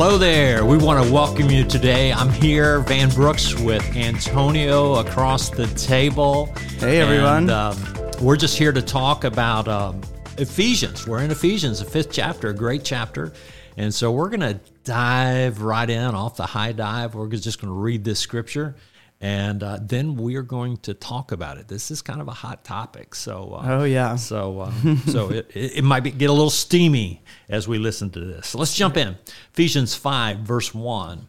Hello 0.00 0.16
there. 0.16 0.64
We 0.64 0.76
want 0.76 1.04
to 1.04 1.12
welcome 1.12 1.50
you 1.50 1.64
today. 1.64 2.12
I'm 2.12 2.28
here, 2.28 2.78
Van 2.82 3.10
Brooks, 3.10 3.58
with 3.58 3.84
Antonio 3.96 4.94
across 4.94 5.50
the 5.50 5.66
table. 5.74 6.54
Hey, 6.78 7.00
everyone. 7.00 7.50
And, 7.50 7.50
um, 7.50 7.76
we're 8.22 8.36
just 8.36 8.56
here 8.56 8.70
to 8.70 8.80
talk 8.80 9.24
about 9.24 9.66
um, 9.66 10.00
Ephesians. 10.36 11.08
We're 11.08 11.18
in 11.22 11.32
Ephesians, 11.32 11.80
the 11.80 11.84
fifth 11.84 12.12
chapter, 12.12 12.50
a 12.50 12.54
great 12.54 12.84
chapter. 12.84 13.32
And 13.76 13.92
so 13.92 14.12
we're 14.12 14.28
going 14.28 14.38
to 14.38 14.60
dive 14.84 15.62
right 15.62 15.90
in 15.90 16.14
off 16.14 16.36
the 16.36 16.46
high 16.46 16.70
dive. 16.70 17.16
We're 17.16 17.26
just 17.30 17.60
going 17.60 17.74
to 17.74 17.80
read 17.80 18.04
this 18.04 18.20
scripture 18.20 18.76
and 19.20 19.62
uh, 19.62 19.78
then 19.82 20.16
we 20.16 20.36
are 20.36 20.42
going 20.42 20.76
to 20.78 20.94
talk 20.94 21.32
about 21.32 21.58
it. 21.58 21.68
This 21.68 21.90
is 21.90 22.02
kind 22.02 22.20
of 22.20 22.28
a 22.28 22.32
hot 22.32 22.64
topic, 22.64 23.14
so 23.14 23.54
uh, 23.54 23.80
oh 23.80 23.84
yeah, 23.84 24.16
so 24.16 24.60
uh, 24.60 24.96
so 25.06 25.30
it, 25.30 25.50
it 25.54 25.84
might 25.84 26.04
be, 26.04 26.10
get 26.10 26.30
a 26.30 26.32
little 26.32 26.50
steamy 26.50 27.22
as 27.48 27.66
we 27.66 27.78
listen 27.78 28.10
to 28.10 28.20
this. 28.20 28.48
So 28.48 28.58
let's 28.58 28.74
jump 28.74 28.96
in. 28.96 29.16
Ephesians 29.52 29.94
five 29.94 30.38
verse 30.38 30.72
one. 30.74 31.26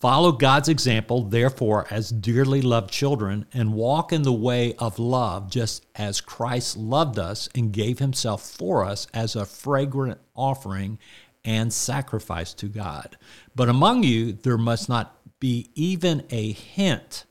Follow 0.00 0.30
God's 0.30 0.68
example, 0.68 1.24
therefore, 1.24 1.84
as 1.90 2.10
dearly 2.10 2.62
loved 2.62 2.88
children, 2.88 3.46
and 3.52 3.74
walk 3.74 4.12
in 4.12 4.22
the 4.22 4.32
way 4.32 4.74
of 4.74 5.00
love, 5.00 5.50
just 5.50 5.84
as 5.96 6.20
Christ 6.20 6.76
loved 6.76 7.18
us 7.18 7.48
and 7.52 7.72
gave 7.72 7.98
himself 7.98 8.48
for 8.48 8.84
us 8.84 9.08
as 9.12 9.34
a 9.34 9.44
fragrant 9.44 10.20
offering 10.36 11.00
and 11.44 11.72
sacrifice 11.72 12.54
to 12.54 12.68
God. 12.68 13.16
But 13.56 13.68
among 13.68 14.04
you, 14.04 14.34
there 14.34 14.56
must 14.56 14.88
not 14.88 15.17
be 15.40 15.70
even 15.74 16.24
a 16.30 16.52
hint 16.52 17.24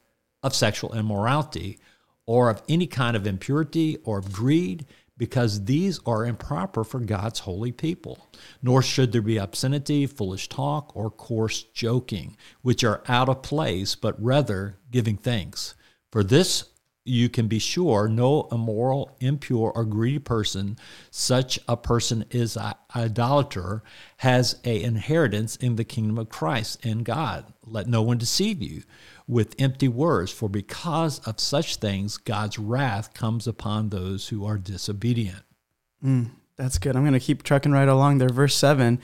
of 0.43 0.55
sexual 0.55 0.93
immorality 0.95 1.79
or 2.25 2.49
of 2.49 2.61
any 2.67 2.87
kind 2.87 3.15
of 3.15 3.25
impurity 3.25 3.97
or 4.03 4.19
of 4.19 4.31
greed, 4.33 4.85
because 5.17 5.65
these 5.65 5.99
are 6.05 6.25
improper 6.25 6.83
for 6.83 6.99
God's 6.99 7.39
holy 7.39 7.71
people. 7.71 8.27
Nor 8.61 8.83
should 8.83 9.11
there 9.11 9.21
be 9.21 9.37
obscenity, 9.37 10.05
foolish 10.05 10.47
talk, 10.47 10.95
or 10.95 11.09
coarse 11.09 11.63
joking, 11.63 12.37
which 12.61 12.83
are 12.83 13.01
out 13.07 13.29
of 13.29 13.41
place, 13.41 13.95
but 13.95 14.21
rather 14.21 14.77
giving 14.91 15.17
thanks. 15.17 15.73
For 16.11 16.23
this 16.23 16.65
you 17.07 17.29
can 17.29 17.47
be 17.47 17.59
sure 17.59 18.07
no 18.07 18.47
immoral, 18.51 19.15
impure, 19.19 19.71
or 19.71 19.85
greedy 19.85 20.19
person, 20.19 20.77
such 21.09 21.59
a 21.67 21.77
person 21.77 22.25
is 22.29 22.57
an 22.57 22.73
idolater, 22.95 23.83
has 24.17 24.59
a 24.63 24.81
inheritance 24.81 25.55
in 25.55 25.75
the 25.75 25.83
kingdom 25.83 26.17
of 26.17 26.29
Christ 26.29 26.85
and 26.85 27.05
God. 27.05 27.53
Let 27.65 27.87
no 27.87 28.01
one 28.01 28.17
deceive 28.17 28.61
you 28.61 28.83
with 29.27 29.55
empty 29.59 29.87
words, 29.87 30.31
for 30.31 30.49
because 30.49 31.19
of 31.19 31.39
such 31.39 31.77
things, 31.77 32.17
God's 32.17 32.57
wrath 32.57 33.13
comes 33.13 33.47
upon 33.47 33.89
those 33.89 34.29
who 34.29 34.45
are 34.45 34.57
disobedient. 34.57 35.43
Mm, 36.03 36.31
that's 36.55 36.77
good. 36.77 36.95
I'm 36.95 37.03
going 37.03 37.13
to 37.13 37.19
keep 37.19 37.43
trucking 37.43 37.71
right 37.71 37.87
along 37.87 38.17
there. 38.17 38.29
Verse 38.29 38.55
7 38.55 38.99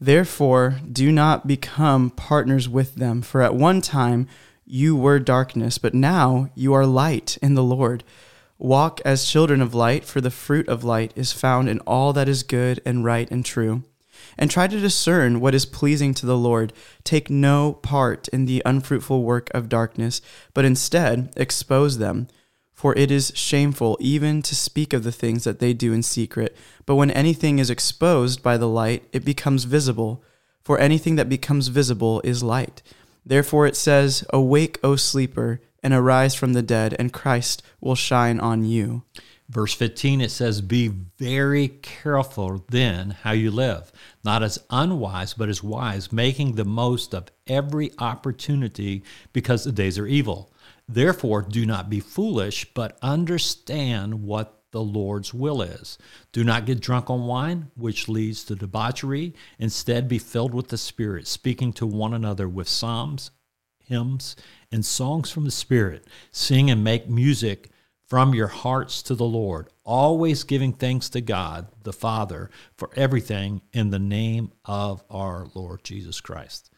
Therefore, 0.00 0.80
do 0.90 1.10
not 1.10 1.46
become 1.46 2.10
partners 2.10 2.68
with 2.68 2.94
them, 2.94 3.20
for 3.20 3.42
at 3.42 3.54
one 3.54 3.80
time, 3.80 4.28
you 4.70 4.94
were 4.94 5.18
darkness, 5.18 5.78
but 5.78 5.94
now 5.94 6.50
you 6.54 6.74
are 6.74 6.86
light 6.86 7.38
in 7.40 7.54
the 7.54 7.62
Lord. 7.62 8.04
Walk 8.58 9.00
as 9.04 9.24
children 9.24 9.62
of 9.62 9.74
light, 9.74 10.04
for 10.04 10.20
the 10.20 10.30
fruit 10.30 10.68
of 10.68 10.84
light 10.84 11.12
is 11.14 11.32
found 11.32 11.68
in 11.68 11.78
all 11.80 12.12
that 12.12 12.28
is 12.28 12.42
good 12.42 12.80
and 12.84 13.04
right 13.04 13.30
and 13.30 13.44
true. 13.44 13.84
And 14.36 14.50
try 14.50 14.66
to 14.66 14.80
discern 14.80 15.40
what 15.40 15.54
is 15.54 15.64
pleasing 15.64 16.12
to 16.14 16.26
the 16.26 16.36
Lord. 16.36 16.72
Take 17.04 17.30
no 17.30 17.72
part 17.72 18.28
in 18.28 18.46
the 18.46 18.62
unfruitful 18.66 19.22
work 19.22 19.48
of 19.54 19.68
darkness, 19.68 20.20
but 20.54 20.64
instead 20.64 21.32
expose 21.36 21.98
them. 21.98 22.28
For 22.74 22.96
it 22.96 23.10
is 23.10 23.32
shameful 23.34 23.96
even 24.00 24.42
to 24.42 24.54
speak 24.54 24.92
of 24.92 25.02
the 25.02 25.12
things 25.12 25.44
that 25.44 25.58
they 25.58 25.72
do 25.72 25.92
in 25.92 26.02
secret. 26.02 26.56
But 26.84 26.96
when 26.96 27.10
anything 27.10 27.58
is 27.58 27.70
exposed 27.70 28.42
by 28.42 28.56
the 28.56 28.68
light, 28.68 29.08
it 29.12 29.24
becomes 29.24 29.64
visible. 29.64 30.22
For 30.62 30.78
anything 30.78 31.16
that 31.16 31.28
becomes 31.28 31.68
visible 31.68 32.20
is 32.22 32.42
light. 32.42 32.82
Therefore 33.24 33.66
it 33.66 33.76
says, 33.76 34.24
Awake, 34.30 34.78
O 34.82 34.96
sleeper, 34.96 35.60
and 35.82 35.94
arise 35.94 36.34
from 36.34 36.52
the 36.52 36.62
dead, 36.62 36.96
and 36.98 37.12
Christ 37.12 37.62
will 37.80 37.94
shine 37.94 38.40
on 38.40 38.64
you. 38.64 39.04
Verse 39.48 39.72
15, 39.72 40.20
it 40.20 40.30
says, 40.30 40.60
Be 40.60 40.88
very 40.88 41.68
careful 41.68 42.64
then 42.68 43.10
how 43.22 43.32
you 43.32 43.50
live, 43.50 43.90
not 44.22 44.42
as 44.42 44.58
unwise, 44.68 45.32
but 45.32 45.48
as 45.48 45.62
wise, 45.62 46.12
making 46.12 46.54
the 46.54 46.66
most 46.66 47.14
of 47.14 47.30
every 47.46 47.92
opportunity 47.98 49.02
because 49.32 49.64
the 49.64 49.72
days 49.72 49.98
are 49.98 50.06
evil. 50.06 50.52
Therefore, 50.86 51.42
do 51.42 51.64
not 51.64 51.88
be 51.88 52.00
foolish, 52.00 52.66
but 52.74 52.98
understand 53.00 54.22
what 54.22 54.57
the 54.70 54.82
Lord's 54.82 55.32
will 55.32 55.62
is. 55.62 55.98
Do 56.32 56.44
not 56.44 56.66
get 56.66 56.80
drunk 56.80 57.10
on 57.10 57.26
wine, 57.26 57.70
which 57.74 58.08
leads 58.08 58.44
to 58.44 58.54
debauchery. 58.54 59.34
Instead, 59.58 60.08
be 60.08 60.18
filled 60.18 60.54
with 60.54 60.68
the 60.68 60.78
Spirit, 60.78 61.26
speaking 61.26 61.72
to 61.74 61.86
one 61.86 62.14
another 62.14 62.48
with 62.48 62.68
psalms, 62.68 63.30
hymns, 63.84 64.36
and 64.70 64.84
songs 64.84 65.30
from 65.30 65.44
the 65.44 65.50
Spirit. 65.50 66.06
Sing 66.30 66.70
and 66.70 66.84
make 66.84 67.08
music 67.08 67.70
from 68.06 68.34
your 68.34 68.48
hearts 68.48 69.02
to 69.02 69.14
the 69.14 69.24
Lord, 69.24 69.68
always 69.84 70.44
giving 70.44 70.72
thanks 70.72 71.10
to 71.10 71.20
God 71.20 71.68
the 71.82 71.92
Father 71.92 72.50
for 72.76 72.90
everything 72.96 73.60
in 73.72 73.90
the 73.90 73.98
name 73.98 74.50
of 74.64 75.02
our 75.10 75.46
Lord 75.54 75.84
Jesus 75.84 76.20
Christ. 76.20 76.70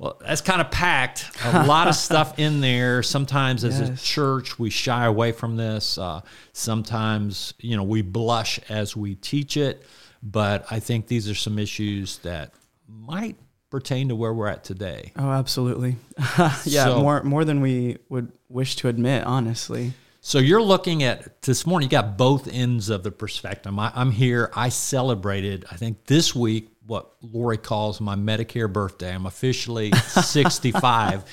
Well, 0.00 0.18
that's 0.18 0.40
kind 0.40 0.62
of 0.62 0.70
packed. 0.70 1.30
A 1.44 1.66
lot 1.66 1.86
of 1.86 1.94
stuff 1.94 2.38
in 2.38 2.62
there. 2.62 3.02
Sometimes, 3.02 3.64
as 3.64 3.78
yes. 3.78 3.90
a 3.90 4.02
church, 4.02 4.58
we 4.58 4.70
shy 4.70 5.04
away 5.04 5.32
from 5.32 5.56
this. 5.56 5.98
Uh, 5.98 6.22
sometimes, 6.54 7.52
you 7.58 7.76
know, 7.76 7.82
we 7.82 8.00
blush 8.00 8.58
as 8.70 8.96
we 8.96 9.14
teach 9.16 9.58
it. 9.58 9.82
But 10.22 10.64
I 10.70 10.80
think 10.80 11.06
these 11.06 11.28
are 11.28 11.34
some 11.34 11.58
issues 11.58 12.16
that 12.20 12.54
might 12.88 13.36
pertain 13.68 14.08
to 14.08 14.16
where 14.16 14.32
we're 14.32 14.46
at 14.46 14.64
today. 14.64 15.12
Oh, 15.16 15.32
absolutely. 15.32 15.96
yeah, 16.38 16.84
so, 16.84 17.02
more 17.02 17.22
more 17.22 17.44
than 17.44 17.60
we 17.60 17.98
would 18.08 18.32
wish 18.48 18.76
to 18.76 18.88
admit, 18.88 19.24
honestly. 19.24 19.92
So 20.22 20.38
you're 20.38 20.62
looking 20.62 21.02
at 21.02 21.42
this 21.42 21.66
morning. 21.66 21.88
You 21.88 21.90
got 21.90 22.16
both 22.16 22.48
ends 22.48 22.88
of 22.88 23.02
the 23.02 23.10
perspective. 23.10 23.78
I, 23.78 23.92
I'm 23.94 24.12
here. 24.12 24.50
I 24.54 24.70
celebrated. 24.70 25.66
I 25.70 25.76
think 25.76 26.06
this 26.06 26.34
week 26.34 26.70
what 26.90 27.12
Lori 27.22 27.56
calls 27.56 28.00
my 28.00 28.16
Medicare 28.16 28.70
birthday. 28.70 29.14
I'm 29.14 29.24
officially 29.24 29.92
65. 30.08 31.24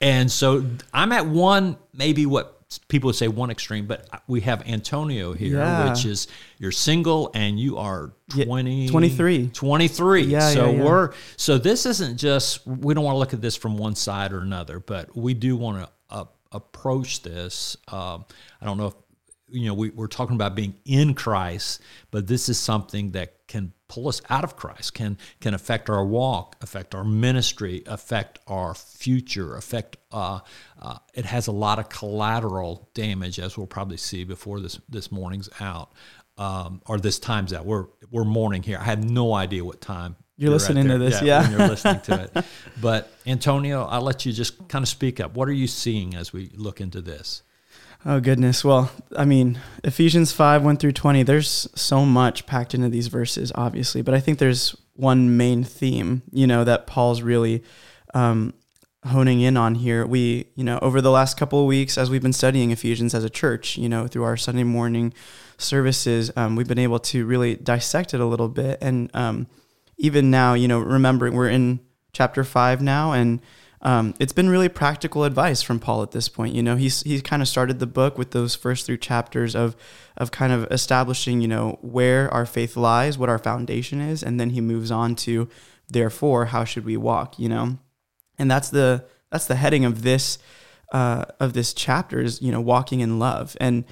and 0.00 0.30
so 0.30 0.66
I'm 0.92 1.12
at 1.12 1.24
one, 1.24 1.78
maybe 1.92 2.26
what 2.26 2.50
people 2.88 3.06
would 3.06 3.14
say 3.14 3.28
one 3.28 3.48
extreme, 3.48 3.86
but 3.86 4.08
we 4.26 4.40
have 4.40 4.66
Antonio 4.66 5.32
here, 5.32 5.58
yeah. 5.58 5.88
which 5.88 6.04
is 6.04 6.26
you're 6.58 6.72
single 6.72 7.30
and 7.32 7.60
you 7.60 7.78
are 7.78 8.12
20, 8.30 8.88
23. 8.88 9.50
23. 9.54 10.22
Yeah, 10.22 10.50
so 10.50 10.66
yeah, 10.66 10.76
yeah. 10.78 10.84
we're, 10.84 11.12
so 11.36 11.58
this 11.58 11.86
isn't 11.86 12.16
just, 12.16 12.66
we 12.66 12.92
don't 12.92 13.04
want 13.04 13.14
to 13.14 13.18
look 13.18 13.32
at 13.32 13.40
this 13.40 13.54
from 13.54 13.78
one 13.78 13.94
side 13.94 14.32
or 14.32 14.40
another, 14.40 14.80
but 14.80 15.16
we 15.16 15.32
do 15.32 15.56
want 15.56 15.86
to 15.86 15.90
uh, 16.10 16.24
approach 16.50 17.22
this. 17.22 17.76
Um, 17.86 18.24
I 18.60 18.64
don't 18.64 18.78
know 18.78 18.88
if, 18.88 18.94
you 19.48 19.66
know, 19.66 19.74
we, 19.74 19.90
we're 19.90 20.08
talking 20.08 20.34
about 20.34 20.56
being 20.56 20.74
in 20.84 21.14
Christ, 21.14 21.82
but 22.10 22.26
this 22.26 22.48
is 22.48 22.58
something 22.58 23.12
that 23.12 23.43
pull 23.94 24.08
us 24.08 24.20
out 24.28 24.42
of 24.42 24.56
Christ, 24.56 24.94
can 24.94 25.16
can 25.40 25.54
affect 25.54 25.88
our 25.88 26.04
walk, 26.04 26.56
affect 26.60 26.94
our 26.94 27.04
ministry, 27.04 27.82
affect 27.86 28.40
our 28.48 28.74
future, 28.74 29.56
affect. 29.56 29.96
Uh, 30.10 30.40
uh, 30.80 30.98
it 31.14 31.24
has 31.24 31.46
a 31.46 31.52
lot 31.52 31.78
of 31.78 31.88
collateral 31.88 32.88
damage, 32.94 33.38
as 33.38 33.56
we'll 33.56 33.68
probably 33.68 33.96
see 33.96 34.24
before 34.24 34.60
this 34.60 34.80
this 34.88 35.12
morning's 35.12 35.48
out, 35.60 35.92
um, 36.38 36.82
or 36.86 36.98
this 36.98 37.20
time's 37.20 37.52
out. 37.52 37.64
We're 37.64 37.86
we're 38.10 38.24
morning 38.24 38.62
here. 38.64 38.78
I 38.78 38.84
have 38.84 39.08
no 39.08 39.32
idea 39.32 39.64
what 39.64 39.80
time 39.80 40.16
you're, 40.36 40.50
you're 40.50 40.58
listening 40.58 40.88
to 40.88 40.98
this, 40.98 41.22
yeah. 41.22 41.42
yeah. 41.42 41.50
You're 41.50 41.68
listening 41.68 42.00
to 42.02 42.30
it, 42.34 42.44
but 42.80 43.12
Antonio, 43.26 43.84
I'll 43.84 44.02
let 44.02 44.26
you 44.26 44.32
just 44.32 44.68
kind 44.68 44.82
of 44.82 44.88
speak 44.88 45.20
up. 45.20 45.36
What 45.36 45.48
are 45.48 45.52
you 45.52 45.68
seeing 45.68 46.16
as 46.16 46.32
we 46.32 46.50
look 46.56 46.80
into 46.80 47.00
this? 47.00 47.42
Oh 48.06 48.20
goodness. 48.20 48.62
Well, 48.62 48.90
I 49.16 49.24
mean, 49.24 49.58
Ephesians 49.82 50.30
5 50.30 50.62
1 50.62 50.76
through 50.76 50.92
20, 50.92 51.22
there's 51.22 51.68
so 51.74 52.04
much 52.04 52.44
packed 52.44 52.74
into 52.74 52.90
these 52.90 53.06
verses, 53.06 53.50
obviously, 53.54 54.02
but 54.02 54.12
I 54.12 54.20
think 54.20 54.38
there's 54.38 54.76
one 54.92 55.38
main 55.38 55.64
theme, 55.64 56.22
you 56.30 56.46
know, 56.46 56.64
that 56.64 56.86
Paul's 56.86 57.22
really 57.22 57.64
um, 58.12 58.52
honing 59.06 59.40
in 59.40 59.56
on 59.56 59.76
here. 59.76 60.04
We, 60.04 60.48
you 60.54 60.64
know, 60.64 60.78
over 60.82 61.00
the 61.00 61.10
last 61.10 61.38
couple 61.38 61.60
of 61.60 61.66
weeks, 61.66 61.96
as 61.96 62.10
we've 62.10 62.22
been 62.22 62.34
studying 62.34 62.72
Ephesians 62.72 63.14
as 63.14 63.24
a 63.24 63.30
church, 63.30 63.78
you 63.78 63.88
know, 63.88 64.06
through 64.06 64.24
our 64.24 64.36
Sunday 64.36 64.64
morning 64.64 65.14
services, 65.56 66.30
um, 66.36 66.56
we've 66.56 66.68
been 66.68 66.78
able 66.78 66.98
to 66.98 67.24
really 67.24 67.56
dissect 67.56 68.12
it 68.12 68.20
a 68.20 68.26
little 68.26 68.50
bit. 68.50 68.78
And 68.82 69.10
um, 69.14 69.46
even 69.96 70.30
now, 70.30 70.52
you 70.52 70.68
know, 70.68 70.78
remembering 70.78 71.32
we're 71.32 71.48
in 71.48 71.80
chapter 72.12 72.44
5 72.44 72.82
now, 72.82 73.12
and 73.12 73.40
um, 73.84 74.14
it's 74.18 74.32
been 74.32 74.48
really 74.48 74.70
practical 74.70 75.24
advice 75.24 75.60
from 75.60 75.78
Paul 75.78 76.02
at 76.02 76.12
this 76.12 76.28
point. 76.28 76.54
You 76.54 76.62
know, 76.62 76.76
he's 76.76 77.02
he 77.02 77.20
kind 77.20 77.42
of 77.42 77.48
started 77.48 77.78
the 77.78 77.86
book 77.86 78.16
with 78.16 78.30
those 78.30 78.54
first 78.54 78.86
three 78.86 78.96
chapters 78.96 79.54
of 79.54 79.76
of 80.16 80.30
kind 80.30 80.52
of 80.52 80.64
establishing, 80.70 81.40
you 81.40 81.48
know, 81.48 81.78
where 81.82 82.32
our 82.32 82.46
faith 82.46 82.76
lies, 82.76 83.18
what 83.18 83.28
our 83.28 83.38
foundation 83.38 84.00
is, 84.00 84.22
and 84.22 84.40
then 84.40 84.50
he 84.50 84.60
moves 84.60 84.90
on 84.90 85.14
to 85.16 85.48
therefore 85.88 86.46
how 86.46 86.64
should 86.64 86.86
we 86.86 86.96
walk, 86.96 87.38
you 87.38 87.48
know, 87.48 87.78
and 88.38 88.50
that's 88.50 88.70
the 88.70 89.04
that's 89.30 89.46
the 89.46 89.56
heading 89.56 89.84
of 89.84 90.02
this 90.02 90.38
uh, 90.92 91.26
of 91.38 91.52
this 91.52 91.74
chapter 91.74 92.20
is 92.20 92.40
you 92.40 92.50
know 92.50 92.60
walking 92.60 93.00
in 93.00 93.18
love 93.18 93.56
and 93.60 93.84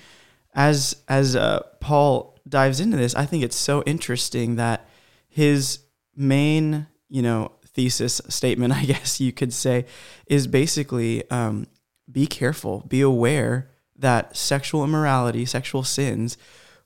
as 0.55 0.97
as 1.09 1.37
uh, 1.37 1.63
Paul 1.81 2.39
dives 2.49 2.81
into 2.81 2.97
this, 2.97 3.15
I 3.15 3.27
think 3.27 3.43
it's 3.45 3.57
so 3.57 3.83
interesting 3.85 4.57
that 4.57 4.89
his 5.29 5.81
main 6.15 6.87
you 7.09 7.23
know 7.23 7.53
thesis 7.75 8.21
statement, 8.29 8.73
I 8.77 8.85
guess 8.85 9.21
you 9.21 9.33
could 9.33 9.53
say, 9.53 9.87
is 10.27 10.47
basically 10.47 11.29
um, 11.31 11.67
be 12.11 12.27
careful, 12.27 12.85
be 12.89 13.01
aware 13.01 13.71
that 13.97 14.37
sexual 14.37 14.85
immorality, 14.85 15.45
sexual 15.45 15.85
sins 15.85 16.37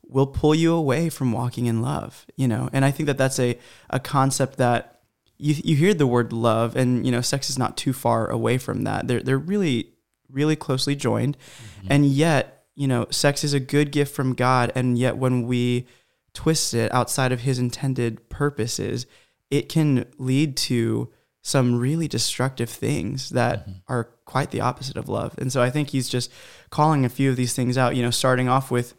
will 0.08 0.26
pull 0.26 0.54
you 0.54 0.72
away 0.72 1.08
from 1.08 1.32
walking 1.32 1.66
in 1.66 1.82
love, 1.82 2.26
you 2.36 2.46
know? 2.46 2.68
And 2.72 2.84
I 2.84 2.90
think 2.90 3.06
that 3.08 3.18
that's 3.18 3.40
a, 3.40 3.58
a 3.90 3.98
concept 3.98 4.58
that 4.58 5.00
you, 5.38 5.54
you 5.64 5.76
hear 5.76 5.94
the 5.94 6.06
word 6.06 6.32
love 6.32 6.76
and, 6.76 7.04
you 7.04 7.12
know, 7.12 7.20
sex 7.20 7.50
is 7.50 7.58
not 7.58 7.76
too 7.76 7.92
far 7.92 8.30
away 8.30 8.58
from 8.58 8.82
that. 8.84 9.08
They're, 9.08 9.20
they're 9.20 9.38
really, 9.38 9.92
really 10.30 10.56
closely 10.56 10.94
joined. 10.94 11.36
Mm-hmm. 11.36 11.86
And 11.90 12.06
yet, 12.06 12.66
you 12.74 12.86
know, 12.86 13.06
sex 13.10 13.42
is 13.42 13.52
a 13.52 13.60
good 13.60 13.90
gift 13.90 14.14
from 14.14 14.34
God. 14.34 14.70
And 14.74 14.96
yet 14.96 15.16
when 15.16 15.46
we 15.46 15.86
twist 16.34 16.74
it 16.74 16.92
outside 16.94 17.32
of 17.32 17.40
his 17.40 17.58
intended 17.58 18.28
purposes, 18.28 19.06
it 19.50 19.69
can 19.69 20.06
lead 20.19 20.56
to 20.56 21.12
some 21.43 21.78
really 21.78 22.08
destructive 22.08 22.69
things 22.69 23.31
that 23.31 23.60
mm-hmm. 23.60 23.78
are 23.88 24.04
quite 24.25 24.50
the 24.50 24.60
opposite 24.60 24.96
of 24.96 25.08
love. 25.08 25.34
And 25.38 25.52
so 25.52 25.62
I 25.62 25.70
think 25.70 25.90
he's 25.90 26.08
just 26.08 26.32
calling 26.70 27.04
a 27.04 27.08
few 27.08 27.31
of 27.31 27.37
these 27.37 27.54
things 27.54 27.78
out, 27.78 27.94
you 27.94 28.02
know, 28.02 28.10
starting 28.10 28.48
off 28.48 28.70
with 28.70 28.94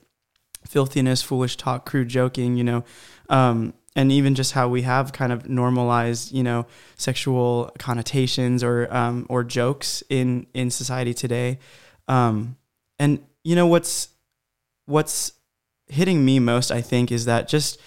filthiness, 0.65 1.21
foolish 1.21 1.57
talk, 1.57 1.85
crude 1.85 2.07
joking, 2.07 2.55
you 2.55 2.63
know, 2.63 2.85
um, 3.29 3.73
and 3.97 4.11
even 4.11 4.35
just 4.35 4.53
how 4.53 4.69
we 4.69 4.83
have 4.83 5.11
kind 5.11 5.33
of 5.33 5.49
normalized, 5.49 6.31
you 6.31 6.43
know, 6.43 6.67
sexual 6.95 7.71
connotations 7.79 8.63
or 8.63 8.87
um, 8.95 9.25
or 9.27 9.43
jokes 9.43 10.03
in 10.09 10.47
in 10.53 10.69
society 10.69 11.13
today. 11.13 11.59
Um, 12.07 12.55
and 12.99 13.25
you 13.43 13.55
know 13.55 13.67
what's 13.67 14.09
what's 14.85 15.33
hitting 15.87 16.23
me 16.23 16.39
most, 16.39 16.71
I 16.71 16.81
think, 16.81 17.11
is 17.11 17.25
that 17.25 17.47
just 17.47 17.79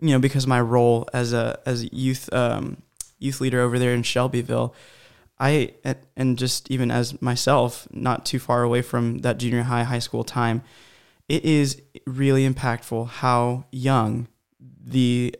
you 0.00 0.10
know 0.10 0.18
because 0.18 0.46
my 0.46 0.60
role 0.60 1.08
as 1.12 1.32
a 1.32 1.58
as 1.66 1.84
a 1.84 1.94
youth 1.94 2.32
um, 2.32 2.82
youth 3.18 3.40
leader 3.40 3.60
over 3.60 3.78
there 3.78 3.92
in 3.92 4.02
Shelbyville, 4.02 4.74
I 5.38 5.74
and 6.16 6.38
just 6.38 6.70
even 6.70 6.90
as 6.90 7.20
myself, 7.20 7.86
not 7.90 8.24
too 8.24 8.38
far 8.38 8.62
away 8.62 8.82
from 8.82 9.18
that 9.18 9.38
junior 9.38 9.62
high 9.62 9.84
high 9.84 9.98
school 9.98 10.24
time, 10.24 10.62
it 11.28 11.44
is 11.44 11.82
really 12.06 12.48
impactful 12.48 13.08
how 13.08 13.64
young 13.70 14.28
the 14.60 15.34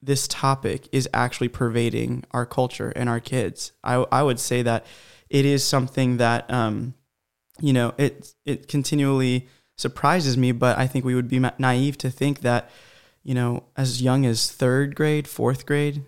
this 0.00 0.26
topic 0.26 0.88
is 0.90 1.08
actually 1.14 1.48
pervading 1.48 2.24
our 2.32 2.44
culture 2.44 2.90
and 2.90 3.08
our 3.08 3.20
kids. 3.20 3.72
I 3.82 3.94
I 4.12 4.22
would 4.22 4.40
say 4.40 4.62
that 4.62 4.86
it 5.30 5.44
is 5.44 5.64
something 5.64 6.18
that 6.18 6.50
um, 6.52 6.94
you 7.60 7.72
know 7.72 7.94
it 7.98 8.34
it 8.44 8.68
continually 8.68 9.48
surprises 9.76 10.36
me, 10.36 10.52
but 10.52 10.78
I 10.78 10.86
think 10.86 11.04
we 11.04 11.14
would 11.14 11.28
be 11.28 11.40
naive 11.58 11.98
to 11.98 12.10
think 12.10 12.40
that 12.40 12.70
you 13.22 13.34
know 13.34 13.64
as 13.76 14.02
young 14.02 14.26
as 14.26 14.50
third 14.50 14.94
grade, 14.94 15.28
fourth 15.28 15.66
grade, 15.66 16.04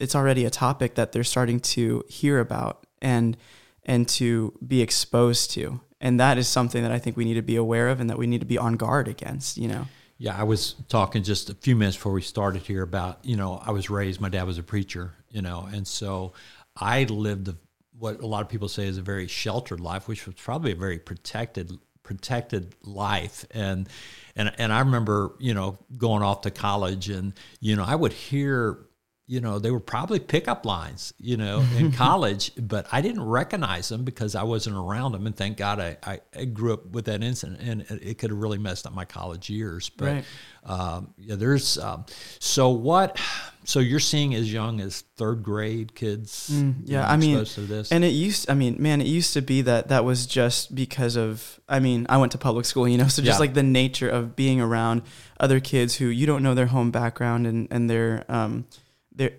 it's 0.00 0.14
already 0.14 0.44
a 0.44 0.50
topic 0.50 0.94
that 0.94 1.12
they're 1.12 1.24
starting 1.24 1.60
to 1.60 2.04
hear 2.08 2.40
about 2.40 2.86
and 3.00 3.36
and 3.84 4.08
to 4.08 4.58
be 4.66 4.80
exposed 4.80 5.50
to. 5.52 5.80
And 6.00 6.18
that 6.20 6.36
is 6.36 6.48
something 6.48 6.82
that 6.82 6.92
i 6.92 6.98
think 6.98 7.16
we 7.16 7.24
need 7.24 7.34
to 7.34 7.42
be 7.42 7.56
aware 7.56 7.88
of 7.88 8.00
and 8.00 8.10
that 8.10 8.18
we 8.18 8.26
need 8.26 8.40
to 8.40 8.46
be 8.46 8.58
on 8.58 8.74
guard 8.74 9.08
against 9.08 9.56
you 9.56 9.68
know? 9.68 9.86
Yeah 10.18 10.38
i 10.38 10.42
was 10.42 10.74
talking 10.88 11.22
just 11.22 11.48
a 11.48 11.54
few 11.54 11.74
minutes 11.76 11.96
before 11.96 12.12
we 12.12 12.22
started 12.22 12.62
here 12.62 12.82
about 12.82 13.24
you 13.24 13.36
know 13.36 13.60
i 13.64 13.70
was 13.70 13.88
raised 13.88 14.20
my 14.20 14.28
dad 14.28 14.44
was 14.44 14.58
a 14.58 14.62
preacher 14.62 15.12
you 15.30 15.40
know 15.40 15.66
and 15.72 15.86
so 15.86 16.34
i 16.76 17.04
lived 17.04 17.54
what 17.98 18.20
a 18.20 18.26
lot 18.26 18.42
of 18.42 18.48
people 18.50 18.68
say 18.68 18.86
is 18.86 18.98
a 18.98 19.02
very 19.02 19.26
sheltered 19.26 19.80
life 19.80 20.06
which 20.06 20.26
was 20.26 20.34
probably 20.34 20.72
a 20.72 20.76
very 20.76 20.98
protected 20.98 21.78
protected 22.04 22.76
life. 22.82 23.44
And 23.50 23.88
and 24.36 24.52
and 24.58 24.72
I 24.72 24.80
remember 24.80 25.34
you 25.38 25.54
know 25.54 25.78
going 25.96 26.22
off 26.22 26.42
to 26.42 26.50
college 26.50 27.08
and 27.08 27.32
you 27.60 27.76
know 27.76 27.84
I 27.84 27.94
would 27.94 28.12
hear 28.12 28.78
you 29.26 29.40
know, 29.40 29.58
they 29.58 29.70
were 29.70 29.80
probably 29.80 30.20
pickup 30.20 30.66
lines, 30.66 31.14
you 31.18 31.38
know, 31.38 31.64
in 31.78 31.92
college, 32.04 32.52
but 32.58 32.86
I 32.92 33.00
didn't 33.00 33.24
recognize 33.24 33.88
them 33.88 34.04
because 34.04 34.34
I 34.34 34.42
wasn't 34.42 34.76
around 34.76 35.12
them. 35.12 35.26
And 35.26 35.34
thank 35.34 35.56
God 35.56 35.80
I, 35.80 36.20
I, 36.36 36.44
grew 36.44 36.74
up 36.74 36.86
with 36.90 37.06
that 37.06 37.22
incident 37.22 37.60
and 37.62 38.02
it 38.02 38.18
could 38.18 38.30
have 38.30 38.38
really 38.38 38.58
messed 38.58 38.86
up 38.86 38.92
my 38.92 39.06
college 39.06 39.48
years. 39.48 39.88
But 39.88 40.04
right. 40.04 40.24
um, 40.64 41.14
yeah, 41.16 41.36
there's, 41.36 41.78
um, 41.78 42.04
so 42.38 42.68
what, 42.68 43.18
so 43.64 43.80
you're 43.80 43.98
seeing 43.98 44.34
as 44.34 44.52
young 44.52 44.82
as 44.82 45.00
third 45.16 45.42
grade 45.42 45.94
kids. 45.94 46.50
Mm, 46.52 46.82
yeah. 46.84 47.10
I 47.10 47.16
mean, 47.16 47.46
and 47.90 48.04
it 48.04 48.08
used, 48.08 48.50
I 48.50 48.54
mean, 48.54 48.76
man, 48.78 49.00
it 49.00 49.06
used 49.06 49.32
to 49.34 49.40
be 49.40 49.62
that 49.62 49.88
that 49.88 50.04
was 50.04 50.26
just 50.26 50.74
because 50.74 51.16
of, 51.16 51.58
I 51.66 51.80
mean, 51.80 52.04
I 52.10 52.18
went 52.18 52.32
to 52.32 52.38
public 52.38 52.66
school, 52.66 52.86
you 52.86 52.98
know, 52.98 53.08
so 53.08 53.22
just 53.22 53.36
yeah. 53.36 53.40
like 53.40 53.54
the 53.54 53.62
nature 53.62 54.08
of 54.10 54.36
being 54.36 54.60
around 54.60 55.00
other 55.40 55.60
kids 55.60 55.94
who 55.94 56.08
you 56.08 56.26
don't 56.26 56.42
know 56.42 56.54
their 56.54 56.66
home 56.66 56.90
background 56.90 57.46
and, 57.46 57.68
and 57.70 57.88
their, 57.88 58.26
um, 58.28 58.66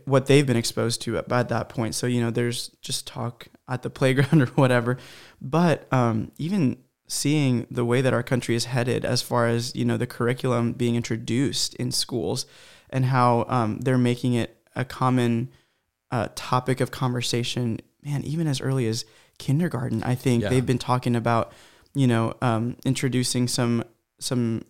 what 0.05 0.27
they've 0.27 0.45
been 0.45 0.57
exposed 0.57 1.01
to 1.01 1.17
at, 1.17 1.31
at, 1.31 1.49
that 1.49 1.69
point. 1.69 1.95
So 1.95 2.07
you 2.07 2.21
know, 2.21 2.31
there's 2.31 2.69
just 2.81 3.05
talk 3.05 3.47
at 3.67 3.81
the 3.81 3.89
playground 3.99 4.41
or 4.41 4.47
whatever. 4.47 4.97
But 5.41 5.91
um, 5.91 6.31
even 6.37 6.77
seeing 7.07 7.67
the 7.69 7.85
way 7.85 8.01
that 8.01 8.13
our 8.13 8.23
country 8.23 8.55
is 8.55 8.65
headed, 8.65 9.05
as 9.05 9.21
far 9.21 9.47
as 9.47 9.75
you 9.75 9.85
know, 9.85 9.97
the 9.97 10.07
curriculum 10.07 10.73
being 10.73 10.95
introduced 10.95 11.75
in 11.75 11.91
schools, 11.91 12.45
and 12.89 13.05
how 13.05 13.45
um, 13.49 13.79
they're 13.79 13.97
making 13.97 14.33
it 14.33 14.57
a 14.75 14.85
common 14.85 15.49
uh, 16.11 16.29
topic 16.35 16.79
of 16.81 16.91
conversation. 16.91 17.79
Man, 18.03 18.23
even 18.23 18.47
as 18.47 18.61
early 18.61 18.87
as 18.87 19.03
kindergarten, 19.39 20.03
I 20.03 20.15
think 20.15 20.43
yeah. 20.43 20.49
they've 20.49 20.65
been 20.65 20.77
talking 20.77 21.15
about, 21.15 21.51
you 21.93 22.07
know, 22.07 22.35
um, 22.41 22.77
introducing 22.85 23.47
some 23.47 23.83
some 24.19 24.63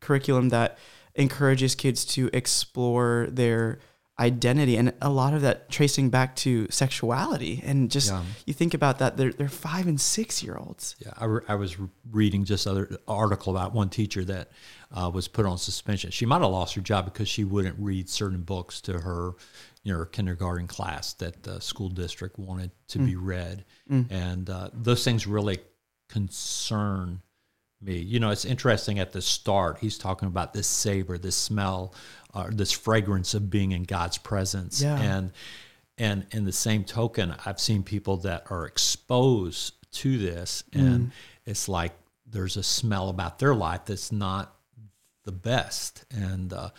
curriculum 0.00 0.48
that 0.50 0.78
encourages 1.14 1.74
kids 1.74 2.04
to 2.04 2.30
explore 2.32 3.28
their 3.30 3.78
identity 4.20 4.76
and 4.76 4.92
a 5.00 5.08
lot 5.08 5.32
of 5.32 5.40
that 5.40 5.70
tracing 5.70 6.10
back 6.10 6.36
to 6.36 6.66
sexuality 6.70 7.62
and 7.64 7.90
just 7.90 8.10
yeah. 8.10 8.22
you 8.44 8.52
think 8.52 8.74
about 8.74 8.98
that 8.98 9.16
they're, 9.16 9.32
they're 9.32 9.48
five 9.48 9.86
and 9.86 9.98
six 9.98 10.42
year 10.42 10.56
olds 10.56 10.94
yeah 10.98 11.12
I, 11.16 11.24
re- 11.24 11.40
I 11.48 11.54
was 11.54 11.76
reading 12.10 12.44
just 12.44 12.66
other 12.66 12.98
article 13.08 13.56
about 13.56 13.72
one 13.72 13.88
teacher 13.88 14.22
that 14.26 14.50
uh, 14.92 15.10
was 15.12 15.26
put 15.26 15.46
on 15.46 15.56
suspension 15.56 16.10
she 16.10 16.26
might 16.26 16.42
have 16.42 16.50
lost 16.50 16.74
her 16.74 16.82
job 16.82 17.06
because 17.06 17.28
she 17.28 17.44
wouldn't 17.44 17.76
read 17.78 18.10
certain 18.10 18.42
books 18.42 18.82
to 18.82 18.98
her 18.98 19.32
you 19.84 19.92
know 19.92 19.98
her 19.98 20.06
kindergarten 20.06 20.66
class 20.66 21.14
that 21.14 21.42
the 21.42 21.58
school 21.58 21.88
district 21.88 22.38
wanted 22.38 22.70
to 22.88 22.98
mm. 22.98 23.06
be 23.06 23.16
read 23.16 23.64
mm. 23.90 24.10
and 24.10 24.50
uh, 24.50 24.68
those 24.74 25.02
things 25.02 25.26
really 25.26 25.58
concern 26.10 27.22
me. 27.80 27.98
You 27.98 28.20
know, 28.20 28.30
it's 28.30 28.44
interesting 28.44 28.98
at 28.98 29.12
the 29.12 29.22
start, 29.22 29.78
he's 29.80 29.98
talking 29.98 30.28
about 30.28 30.52
this 30.52 30.66
savor, 30.66 31.18
this 31.18 31.36
smell, 31.36 31.94
uh, 32.34 32.48
this 32.50 32.72
fragrance 32.72 33.34
of 33.34 33.50
being 33.50 33.72
in 33.72 33.84
God's 33.84 34.18
presence. 34.18 34.82
Yeah. 34.82 35.00
And 35.00 35.32
and 35.98 36.26
in 36.30 36.44
the 36.44 36.52
same 36.52 36.84
token, 36.84 37.34
I've 37.44 37.60
seen 37.60 37.82
people 37.82 38.16
that 38.18 38.44
are 38.50 38.66
exposed 38.66 39.74
to 39.92 40.16
this 40.16 40.64
and 40.72 41.08
mm. 41.08 41.10
it's 41.44 41.68
like 41.68 41.92
there's 42.26 42.56
a 42.56 42.62
smell 42.62 43.08
about 43.08 43.38
their 43.38 43.54
life 43.54 43.86
that's 43.86 44.12
not 44.12 44.54
the 45.24 45.32
best. 45.32 46.04
And 46.10 46.52
uh, 46.52 46.70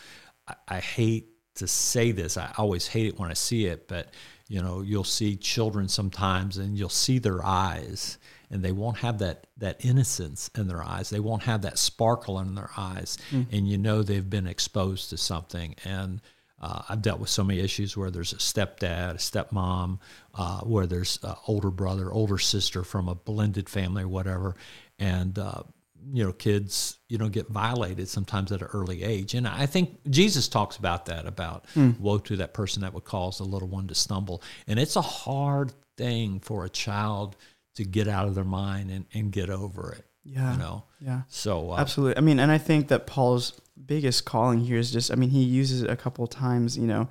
I, 0.48 0.56
I 0.68 0.80
hate 0.80 1.28
to 1.56 1.68
say 1.68 2.12
this. 2.12 2.38
I 2.38 2.52
always 2.58 2.88
hate 2.88 3.08
it 3.08 3.20
when 3.20 3.30
I 3.30 3.34
see 3.34 3.66
it, 3.66 3.88
but 3.88 4.14
you 4.48 4.62
know, 4.62 4.82
you'll 4.82 5.04
see 5.04 5.36
children 5.36 5.88
sometimes 5.88 6.58
and 6.58 6.78
you'll 6.78 6.90
see 6.90 7.20
their 7.20 7.46
eyes 7.46 8.18
and 8.52 8.62
they 8.64 8.72
won't 8.72 8.98
have 8.98 9.20
that 9.20 9.48
that 9.58 9.84
innocence 9.84 10.52
in 10.56 10.68
their 10.68 10.84
eyes. 10.84 11.10
They 11.10 11.20
won't 11.20 11.44
have 11.44 11.62
that 11.64 11.80
sparkle 11.80 12.40
in 12.40 12.54
their 12.54 12.70
eyes, 12.78 13.18
mm. 13.32 13.46
and 13.52 13.68
you 13.68 13.78
know 13.78 14.04
they've 14.04 14.30
been 14.30 14.48
exposed 14.48 15.10
to 15.10 15.18
something. 15.18 15.76
And 15.86 16.22
uh, 16.62 16.84
I've 16.90 17.02
dealt 17.02 17.20
with 17.20 17.30
so 17.30 17.44
many 17.44 17.60
issues 17.62 17.98
where 17.98 18.12
there's 18.12 18.34
a 18.34 18.38
stepdad, 18.38 19.12
a 19.12 19.16
stepmom, 19.16 20.00
uh, 20.36 20.60
where 20.60 20.86
there's 20.86 21.18
an 21.24 21.36
older 21.48 21.72
brother, 21.72 22.12
older 22.12 22.38
sister 22.38 22.84
from 22.84 23.08
a 23.08 23.16
blended 23.16 23.70
family 23.70 24.04
or 24.04 24.10
whatever, 24.10 24.56
and 25.00 25.40
uh, 25.40 25.64
you 26.12 26.24
know 26.24 26.34
kids 26.34 26.98
you 27.08 27.18
know 27.18 27.30
get 27.30 27.48
violated 27.48 28.08
sometimes 28.10 28.52
at 28.52 28.62
an 28.62 28.68
early 28.74 29.04
age 29.04 29.36
and 29.36 29.48
i 29.48 29.68
think 29.68 30.00
jesus 30.10 30.48
talks 30.48 30.78
about 30.78 31.06
that 31.06 31.28
about 31.28 31.66
mm. 31.76 31.98
woe 32.00 32.18
to 32.18 32.36
that 32.38 32.56
person 32.56 32.82
that 32.82 32.92
would 32.94 33.04
cause 33.04 33.38
the 33.38 33.44
little 33.44 33.68
one 33.68 33.88
to 33.88 33.94
stumble 33.94 34.42
and 34.68 34.80
it's 34.80 34.96
a 34.96 35.02
hard 35.02 35.72
thing 35.98 36.40
for 36.40 36.66
a 36.66 36.70
child 36.70 37.36
to 37.76 37.84
get 37.84 38.08
out 38.08 38.28
of 38.28 38.36
their 38.36 38.44
mind 38.44 38.92
and, 38.92 39.06
and 39.14 39.32
get 39.32 39.50
over 39.50 39.94
it. 39.94 40.06
Yeah. 40.24 40.54
You 40.54 40.60
know? 40.60 40.84
Yeah. 41.00 41.22
So, 41.28 41.72
uh, 41.72 41.78
absolutely. 41.78 42.18
I 42.18 42.22
mean, 42.22 42.40
and 42.40 42.52
I 42.52 42.58
think 42.58 42.90
that 42.90 43.08
Paul's 43.08 43.60
biggest 43.86 44.26
calling 44.26 44.60
here 44.60 44.78
is 44.78 44.92
just, 44.92 45.12
I 45.12 45.16
mean, 45.16 45.30
he 45.30 45.44
uses 45.44 45.84
it 45.84 45.90
a 45.90 45.96
couple 45.96 46.28
times, 46.28 46.78
you 46.78 46.88
know, 46.88 47.10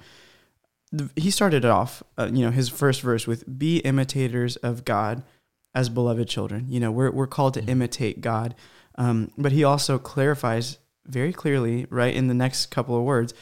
he 1.15 1.31
started 1.31 1.65
off, 1.65 2.03
uh, 2.19 2.29
you 2.33 2.45
know, 2.45 2.51
his 2.51 2.69
first 2.69 3.01
verse 3.01 3.27
with 3.27 3.59
be 3.59 3.79
imitators 3.79 4.57
of 4.57 4.85
God 4.85 5.23
as 5.75 5.89
beloved 5.89 6.29
children. 6.29 6.67
You 6.69 6.81
know, 6.81 6.91
we're, 6.91 7.11
we're 7.11 7.27
called 7.29 7.55
to 7.55 7.61
mm-hmm. 7.61 7.71
imitate 7.71 8.21
God. 8.21 8.55
Um, 8.97 9.31
but 9.39 9.53
he 9.53 9.63
also 9.63 9.99
clarifies 9.99 10.79
very 11.07 11.33
clearly, 11.33 11.87
right, 11.91 12.15
in 12.15 12.27
the 12.27 12.35
next 12.35 12.67
couple 12.67 12.97
of 12.97 13.05
words, 13.05 13.35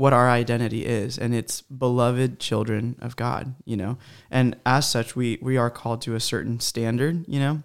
what 0.00 0.12
our 0.12 0.28
identity 0.28 0.84
is 0.86 1.18
and 1.18 1.34
it's 1.34 1.60
beloved 1.62 2.40
children 2.40 2.96
of 3.00 3.16
god 3.16 3.54
you 3.64 3.76
know? 3.76 3.98
And 4.30 4.56
as 4.64 4.88
such 4.88 5.14
we 5.14 5.38
we 5.40 5.56
are 5.56 5.70
called 5.70 6.02
to 6.02 6.14
a 6.14 6.20
certain 6.20 6.60
standard 6.60 7.24
you 7.28 7.38
know? 7.38 7.62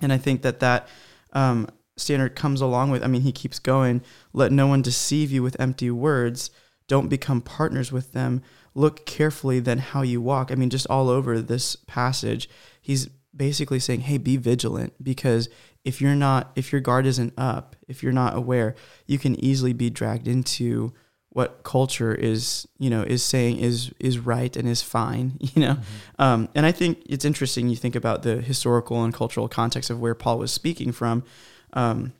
And 0.00 0.12
i 0.12 0.18
think 0.18 0.42
that 0.42 0.60
that 0.60 0.88
um, 1.32 1.68
standard 1.96 2.36
comes 2.36 2.60
along 2.60 2.90
with 2.90 3.02
i 3.02 3.06
mean 3.06 3.22
he 3.22 3.32
keeps 3.32 3.58
going 3.58 4.02
let 4.32 4.52
no 4.52 4.66
one 4.66 4.82
deceive 4.82 5.30
you 5.30 5.42
with 5.42 5.60
empty 5.60 5.90
words. 5.90 6.50
Don't 6.88 7.08
become 7.08 7.40
partners 7.40 7.92
with 7.92 8.12
them. 8.12 8.42
Look 8.74 9.06
carefully 9.06 9.60
then 9.60 9.78
how 9.78 10.02
you 10.02 10.20
walk. 10.20 10.50
I 10.50 10.54
mean, 10.54 10.70
just 10.70 10.86
all 10.88 11.08
over 11.08 11.40
this 11.40 11.76
passage, 11.76 12.48
he's 12.80 13.06
basically 13.34 13.78
saying, 13.78 14.00
hey, 14.00 14.18
be 14.18 14.36
vigilant 14.36 14.94
because 15.02 15.48
if 15.84 16.00
you're 16.00 16.14
not, 16.14 16.52
if 16.56 16.72
your 16.72 16.80
guard 16.80 17.06
isn't 17.06 17.34
up, 17.36 17.76
if 17.88 18.02
you're 18.02 18.12
not 18.12 18.36
aware, 18.36 18.74
you 19.06 19.18
can 19.18 19.42
easily 19.42 19.72
be 19.72 19.90
dragged 19.90 20.28
into 20.28 20.92
what 21.32 21.62
culture 21.62 22.14
is, 22.14 22.68
you 22.78 22.90
know, 22.90 23.02
is 23.02 23.22
saying 23.22 23.58
is 23.58 23.90
is 23.98 24.18
right 24.18 24.54
and 24.54 24.68
is 24.68 24.82
fine, 24.82 25.32
you 25.40 25.62
know. 25.62 25.74
Mm-hmm. 25.74 26.22
Um, 26.22 26.48
and 26.54 26.66
I 26.66 26.72
think 26.72 27.02
it's 27.06 27.24
interesting. 27.24 27.68
You 27.68 27.76
think 27.76 27.96
about 27.96 28.22
the 28.22 28.40
historical 28.40 29.02
and 29.02 29.14
cultural 29.14 29.48
context 29.48 29.88
of 29.88 29.98
where 29.98 30.14
Paul 30.14 30.38
was 30.38 30.52
speaking 30.52 30.92
from. 30.92 31.24
Um, 31.72 32.12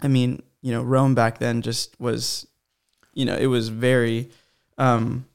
I 0.00 0.08
mean, 0.08 0.42
you 0.62 0.70
know, 0.72 0.82
Rome 0.82 1.14
back 1.14 1.38
then 1.38 1.60
just 1.60 1.98
was, 1.98 2.46
you 3.14 3.24
know, 3.24 3.36
it 3.36 3.46
was 3.46 3.68
very. 3.68 4.30
Um, 4.78 5.26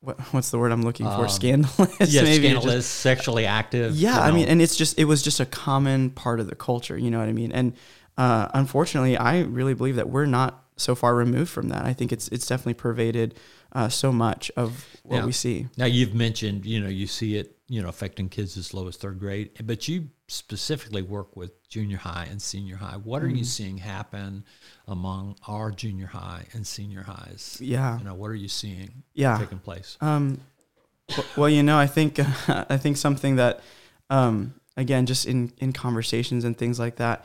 what, 0.00 0.18
what's 0.32 0.50
the 0.50 0.58
word 0.58 0.72
I'm 0.72 0.82
looking 0.82 1.06
for? 1.06 1.12
Um, 1.12 1.28
scandalous. 1.28 1.96
Yeah, 2.12 2.22
maybe 2.22 2.48
scandalous, 2.48 2.74
just, 2.74 3.00
sexually 3.00 3.46
active. 3.46 3.94
Yeah, 3.94 4.14
you 4.14 4.16
know. 4.16 4.22
I 4.22 4.30
mean, 4.32 4.48
and 4.48 4.60
it's 4.60 4.74
just 4.74 4.98
it 4.98 5.04
was 5.04 5.22
just 5.22 5.38
a 5.38 5.46
common 5.46 6.10
part 6.10 6.40
of 6.40 6.48
the 6.48 6.56
culture. 6.56 6.98
You 6.98 7.12
know 7.12 7.20
what 7.20 7.28
I 7.28 7.32
mean? 7.32 7.52
And 7.52 7.74
uh, 8.18 8.48
unfortunately, 8.52 9.16
I 9.16 9.42
really 9.42 9.74
believe 9.74 9.96
that 9.96 10.08
we're 10.08 10.26
not 10.26 10.61
so 10.76 10.94
far 10.94 11.14
removed 11.14 11.50
from 11.50 11.68
that. 11.68 11.84
I 11.84 11.92
think 11.92 12.12
it's 12.12 12.28
it's 12.28 12.46
definitely 12.46 12.74
pervaded 12.74 13.34
uh, 13.72 13.88
so 13.88 14.12
much 14.12 14.50
of 14.56 14.86
what 15.02 15.20
now, 15.20 15.26
we 15.26 15.32
see. 15.32 15.68
Now 15.76 15.86
you've 15.86 16.14
mentioned, 16.14 16.66
you 16.66 16.80
know, 16.80 16.88
you 16.88 17.06
see 17.06 17.36
it, 17.36 17.56
you 17.68 17.82
know, 17.82 17.88
affecting 17.88 18.28
kids 18.28 18.56
as 18.56 18.74
low 18.74 18.88
as 18.88 18.96
third 18.96 19.18
grade, 19.18 19.50
but 19.64 19.88
you 19.88 20.08
specifically 20.28 21.02
work 21.02 21.36
with 21.36 21.68
junior 21.68 21.98
high 21.98 22.26
and 22.30 22.40
senior 22.40 22.76
high. 22.76 22.96
What 22.96 23.22
are 23.22 23.26
mm-hmm. 23.26 23.36
you 23.36 23.44
seeing 23.44 23.78
happen 23.78 24.44
among 24.86 25.36
our 25.46 25.70
junior 25.70 26.06
high 26.06 26.46
and 26.52 26.66
senior 26.66 27.02
highs? 27.02 27.58
Yeah, 27.60 27.98
you 27.98 28.04
know, 28.04 28.14
what 28.14 28.30
are 28.30 28.34
you 28.36 28.48
seeing? 28.48 29.02
Yeah, 29.14 29.38
taking 29.38 29.58
place. 29.58 29.96
Um, 30.00 30.40
well, 31.36 31.48
you 31.48 31.62
know, 31.62 31.78
I 31.78 31.86
think 31.86 32.18
I 32.48 32.76
think 32.76 32.96
something 32.96 33.36
that, 33.36 33.60
um, 34.10 34.54
again, 34.76 35.06
just 35.06 35.26
in 35.26 35.52
in 35.58 35.72
conversations 35.72 36.44
and 36.44 36.56
things 36.56 36.78
like 36.78 36.96
that, 36.96 37.24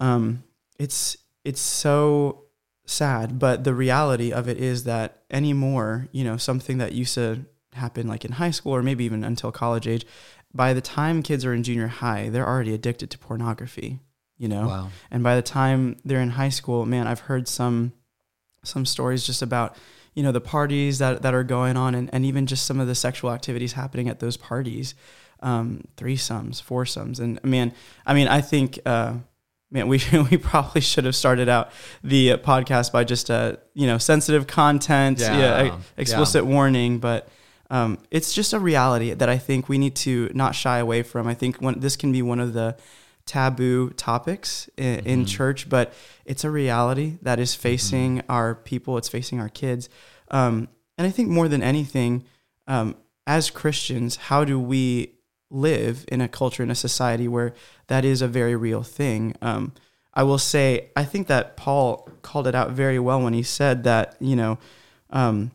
um, 0.00 0.44
it's 0.78 1.16
it's 1.44 1.60
so 1.60 2.43
sad, 2.86 3.38
but 3.38 3.64
the 3.64 3.74
reality 3.74 4.32
of 4.32 4.48
it 4.48 4.58
is 4.58 4.84
that 4.84 5.22
anymore, 5.30 6.08
you 6.12 6.24
know, 6.24 6.36
something 6.36 6.78
that 6.78 6.92
used 6.92 7.14
to 7.14 7.44
happen 7.72 8.06
like 8.06 8.24
in 8.24 8.32
high 8.32 8.50
school 8.50 8.72
or 8.72 8.82
maybe 8.82 9.04
even 9.04 9.24
until 9.24 9.50
college 9.50 9.86
age, 9.86 10.06
by 10.52 10.72
the 10.72 10.80
time 10.80 11.22
kids 11.22 11.44
are 11.44 11.52
in 11.52 11.62
junior 11.62 11.88
high, 11.88 12.28
they're 12.28 12.46
already 12.46 12.74
addicted 12.74 13.10
to 13.10 13.18
pornography, 13.18 14.00
you 14.38 14.48
know? 14.48 14.66
Wow. 14.66 14.90
And 15.10 15.22
by 15.22 15.34
the 15.34 15.42
time 15.42 15.96
they're 16.04 16.20
in 16.20 16.30
high 16.30 16.50
school, 16.50 16.86
man, 16.86 17.06
I've 17.06 17.20
heard 17.20 17.48
some 17.48 17.92
some 18.62 18.86
stories 18.86 19.26
just 19.26 19.42
about, 19.42 19.76
you 20.14 20.22
know, 20.22 20.32
the 20.32 20.40
parties 20.40 20.98
that, 20.98 21.20
that 21.20 21.34
are 21.34 21.44
going 21.44 21.76
on 21.76 21.94
and, 21.94 22.08
and 22.14 22.24
even 22.24 22.46
just 22.46 22.64
some 22.64 22.80
of 22.80 22.86
the 22.86 22.94
sexual 22.94 23.30
activities 23.30 23.74
happening 23.74 24.08
at 24.08 24.20
those 24.20 24.38
parties. 24.38 24.94
Um, 25.40 25.84
threesomes, 25.98 26.62
foursomes. 26.62 27.20
And 27.20 27.38
man, 27.44 27.74
I 28.06 28.14
mean, 28.14 28.28
I 28.28 28.40
think 28.40 28.78
uh, 28.86 29.16
man, 29.74 29.88
we 29.88 30.00
we 30.30 30.38
probably 30.38 30.80
should 30.80 31.04
have 31.04 31.16
started 31.16 31.50
out 31.50 31.70
the 32.02 32.32
uh, 32.32 32.36
podcast 32.38 32.92
by 32.92 33.04
just 33.04 33.30
uh, 33.30 33.56
you 33.74 33.86
know 33.86 33.98
sensitive 33.98 34.46
content, 34.46 35.18
yeah, 35.18 35.62
yeah 35.62 35.78
explicit 35.98 36.44
yeah. 36.44 36.50
warning, 36.50 36.98
but. 36.98 37.28
Um, 37.70 37.98
it's 38.10 38.34
just 38.34 38.52
a 38.52 38.60
reality 38.60 39.14
that 39.14 39.28
I 39.30 39.38
think 39.38 39.70
we 39.70 39.78
need 39.78 39.96
to 39.96 40.30
not 40.34 40.54
shy 40.54 40.78
away 40.78 41.02
from. 41.02 41.26
I 41.26 41.32
think 41.32 41.56
when, 41.56 41.80
this 41.80 41.96
can 41.96 42.12
be 42.12 42.20
one 42.20 42.38
of 42.38 42.52
the 42.52 42.76
taboo 43.24 43.88
topics 43.90 44.68
in, 44.76 44.98
mm-hmm. 44.98 45.08
in 45.08 45.24
church, 45.24 45.68
but 45.70 45.94
it's 46.26 46.44
a 46.44 46.50
reality 46.50 47.16
that 47.22 47.40
is 47.40 47.54
facing 47.54 48.18
mm-hmm. 48.18 48.30
our 48.30 48.54
people. 48.54 48.98
It's 48.98 49.08
facing 49.08 49.40
our 49.40 49.48
kids, 49.48 49.88
um, 50.30 50.68
and 50.98 51.06
I 51.06 51.10
think 51.10 51.30
more 51.30 51.48
than 51.48 51.62
anything, 51.62 52.24
um, 52.68 52.96
as 53.26 53.48
Christians, 53.48 54.16
how 54.16 54.44
do 54.44 54.60
we 54.60 55.13
live 55.54 56.04
in 56.08 56.20
a 56.20 56.28
culture 56.28 56.62
in 56.62 56.70
a 56.70 56.74
society 56.74 57.28
where 57.28 57.54
that 57.86 58.04
is 58.04 58.20
a 58.20 58.28
very 58.28 58.56
real 58.56 58.82
thing. 58.82 59.34
Um, 59.40 59.72
I 60.12 60.22
will 60.22 60.38
say, 60.38 60.90
I 60.94 61.04
think 61.04 61.26
that 61.28 61.56
Paul 61.56 62.08
called 62.22 62.46
it 62.46 62.54
out 62.54 62.70
very 62.70 62.98
well 62.98 63.20
when 63.22 63.32
he 63.32 63.42
said 63.42 63.84
that, 63.84 64.16
you 64.20 64.36
know, 64.36 64.58
um, 65.10 65.52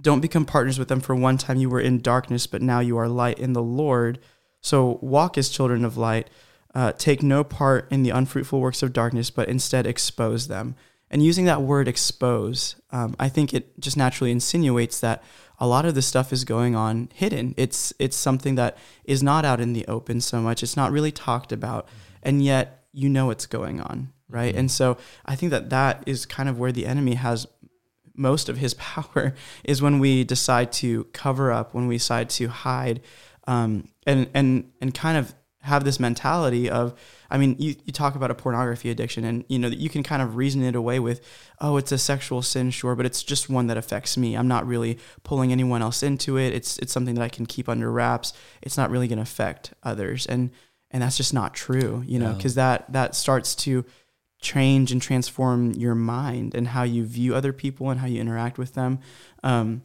don't 0.00 0.20
become 0.20 0.44
partners 0.44 0.78
with 0.78 0.88
them 0.88 1.00
for 1.00 1.14
one 1.14 1.38
time 1.38 1.58
you 1.58 1.68
were 1.68 1.80
in 1.80 2.00
darkness, 2.00 2.46
but 2.46 2.62
now 2.62 2.80
you 2.80 2.96
are 2.98 3.08
light 3.08 3.38
in 3.38 3.52
the 3.52 3.62
Lord. 3.62 4.18
So 4.60 4.98
walk 5.02 5.36
as 5.38 5.48
children 5.48 5.84
of 5.84 5.96
light. 5.96 6.28
Uh, 6.74 6.92
take 6.92 7.22
no 7.22 7.44
part 7.44 7.86
in 7.92 8.02
the 8.02 8.10
unfruitful 8.10 8.60
works 8.60 8.82
of 8.82 8.92
darkness, 8.92 9.30
but 9.30 9.48
instead 9.48 9.86
expose 9.86 10.48
them. 10.48 10.74
And 11.10 11.22
using 11.22 11.44
that 11.44 11.60
word 11.60 11.86
expose, 11.86 12.76
um, 12.90 13.14
I 13.20 13.28
think 13.28 13.52
it 13.52 13.78
just 13.78 13.98
naturally 13.98 14.30
insinuates 14.30 14.98
that 15.00 15.22
a 15.62 15.66
lot 15.66 15.84
of 15.84 15.94
this 15.94 16.06
stuff 16.06 16.32
is 16.32 16.44
going 16.44 16.74
on 16.74 17.08
hidden. 17.14 17.54
It's 17.56 17.92
it's 18.00 18.16
something 18.16 18.56
that 18.56 18.76
is 19.04 19.22
not 19.22 19.44
out 19.44 19.60
in 19.60 19.74
the 19.74 19.86
open 19.86 20.20
so 20.20 20.40
much. 20.40 20.64
It's 20.64 20.76
not 20.76 20.90
really 20.90 21.12
talked 21.12 21.52
about, 21.52 21.86
and 22.20 22.42
yet 22.42 22.84
you 22.92 23.08
know 23.08 23.30
it's 23.30 23.46
going 23.46 23.80
on, 23.80 24.12
right? 24.28 24.50
Mm-hmm. 24.50 24.58
And 24.58 24.70
so 24.72 24.98
I 25.24 25.36
think 25.36 25.50
that 25.50 25.70
that 25.70 26.02
is 26.04 26.26
kind 26.26 26.48
of 26.48 26.58
where 26.58 26.72
the 26.72 26.84
enemy 26.84 27.14
has 27.14 27.46
most 28.16 28.48
of 28.48 28.58
his 28.58 28.74
power 28.94 29.36
is 29.62 29.80
when 29.80 30.00
we 30.00 30.24
decide 30.24 30.72
to 30.72 31.04
cover 31.12 31.52
up, 31.52 31.74
when 31.74 31.86
we 31.86 31.94
decide 31.94 32.28
to 32.30 32.48
hide, 32.48 33.00
um, 33.46 33.86
and 34.04 34.28
and 34.34 34.72
and 34.80 34.92
kind 34.92 35.16
of 35.16 35.32
have 35.62 35.84
this 35.84 35.98
mentality 35.98 36.68
of 36.68 36.94
I 37.30 37.38
mean, 37.38 37.56
you, 37.58 37.74
you 37.86 37.92
talk 37.94 38.14
about 38.14 38.30
a 38.30 38.34
pornography 38.34 38.90
addiction 38.90 39.24
and 39.24 39.44
you 39.48 39.58
know 39.58 39.70
that 39.70 39.78
you 39.78 39.88
can 39.88 40.02
kind 40.02 40.20
of 40.20 40.36
reason 40.36 40.62
it 40.62 40.74
away 40.74 41.00
with, 41.00 41.26
oh, 41.60 41.78
it's 41.78 41.90
a 41.90 41.96
sexual 41.96 42.42
sin, 42.42 42.70
sure, 42.70 42.94
but 42.94 43.06
it's 43.06 43.22
just 43.22 43.48
one 43.48 43.68
that 43.68 43.78
affects 43.78 44.18
me. 44.18 44.36
I'm 44.36 44.48
not 44.48 44.66
really 44.66 44.98
pulling 45.22 45.50
anyone 45.50 45.80
else 45.80 46.02
into 46.02 46.36
it. 46.36 46.52
It's 46.52 46.78
it's 46.78 46.92
something 46.92 47.14
that 47.14 47.22
I 47.22 47.30
can 47.30 47.46
keep 47.46 47.70
under 47.70 47.90
wraps. 47.90 48.34
It's 48.60 48.76
not 48.76 48.90
really 48.90 49.08
going 49.08 49.16
to 49.16 49.22
affect 49.22 49.72
others. 49.82 50.26
And 50.26 50.50
and 50.90 51.02
that's 51.02 51.16
just 51.16 51.32
not 51.32 51.54
true, 51.54 52.04
you 52.06 52.18
know, 52.18 52.34
because 52.34 52.54
that 52.56 52.92
that 52.92 53.14
starts 53.14 53.54
to 53.54 53.86
change 54.42 54.92
and 54.92 55.00
transform 55.00 55.70
your 55.72 55.94
mind 55.94 56.54
and 56.54 56.68
how 56.68 56.82
you 56.82 57.04
view 57.06 57.34
other 57.34 57.52
people 57.52 57.88
and 57.88 58.00
how 58.00 58.06
you 58.06 58.20
interact 58.20 58.58
with 58.58 58.74
them. 58.74 58.98
Um, 59.42 59.84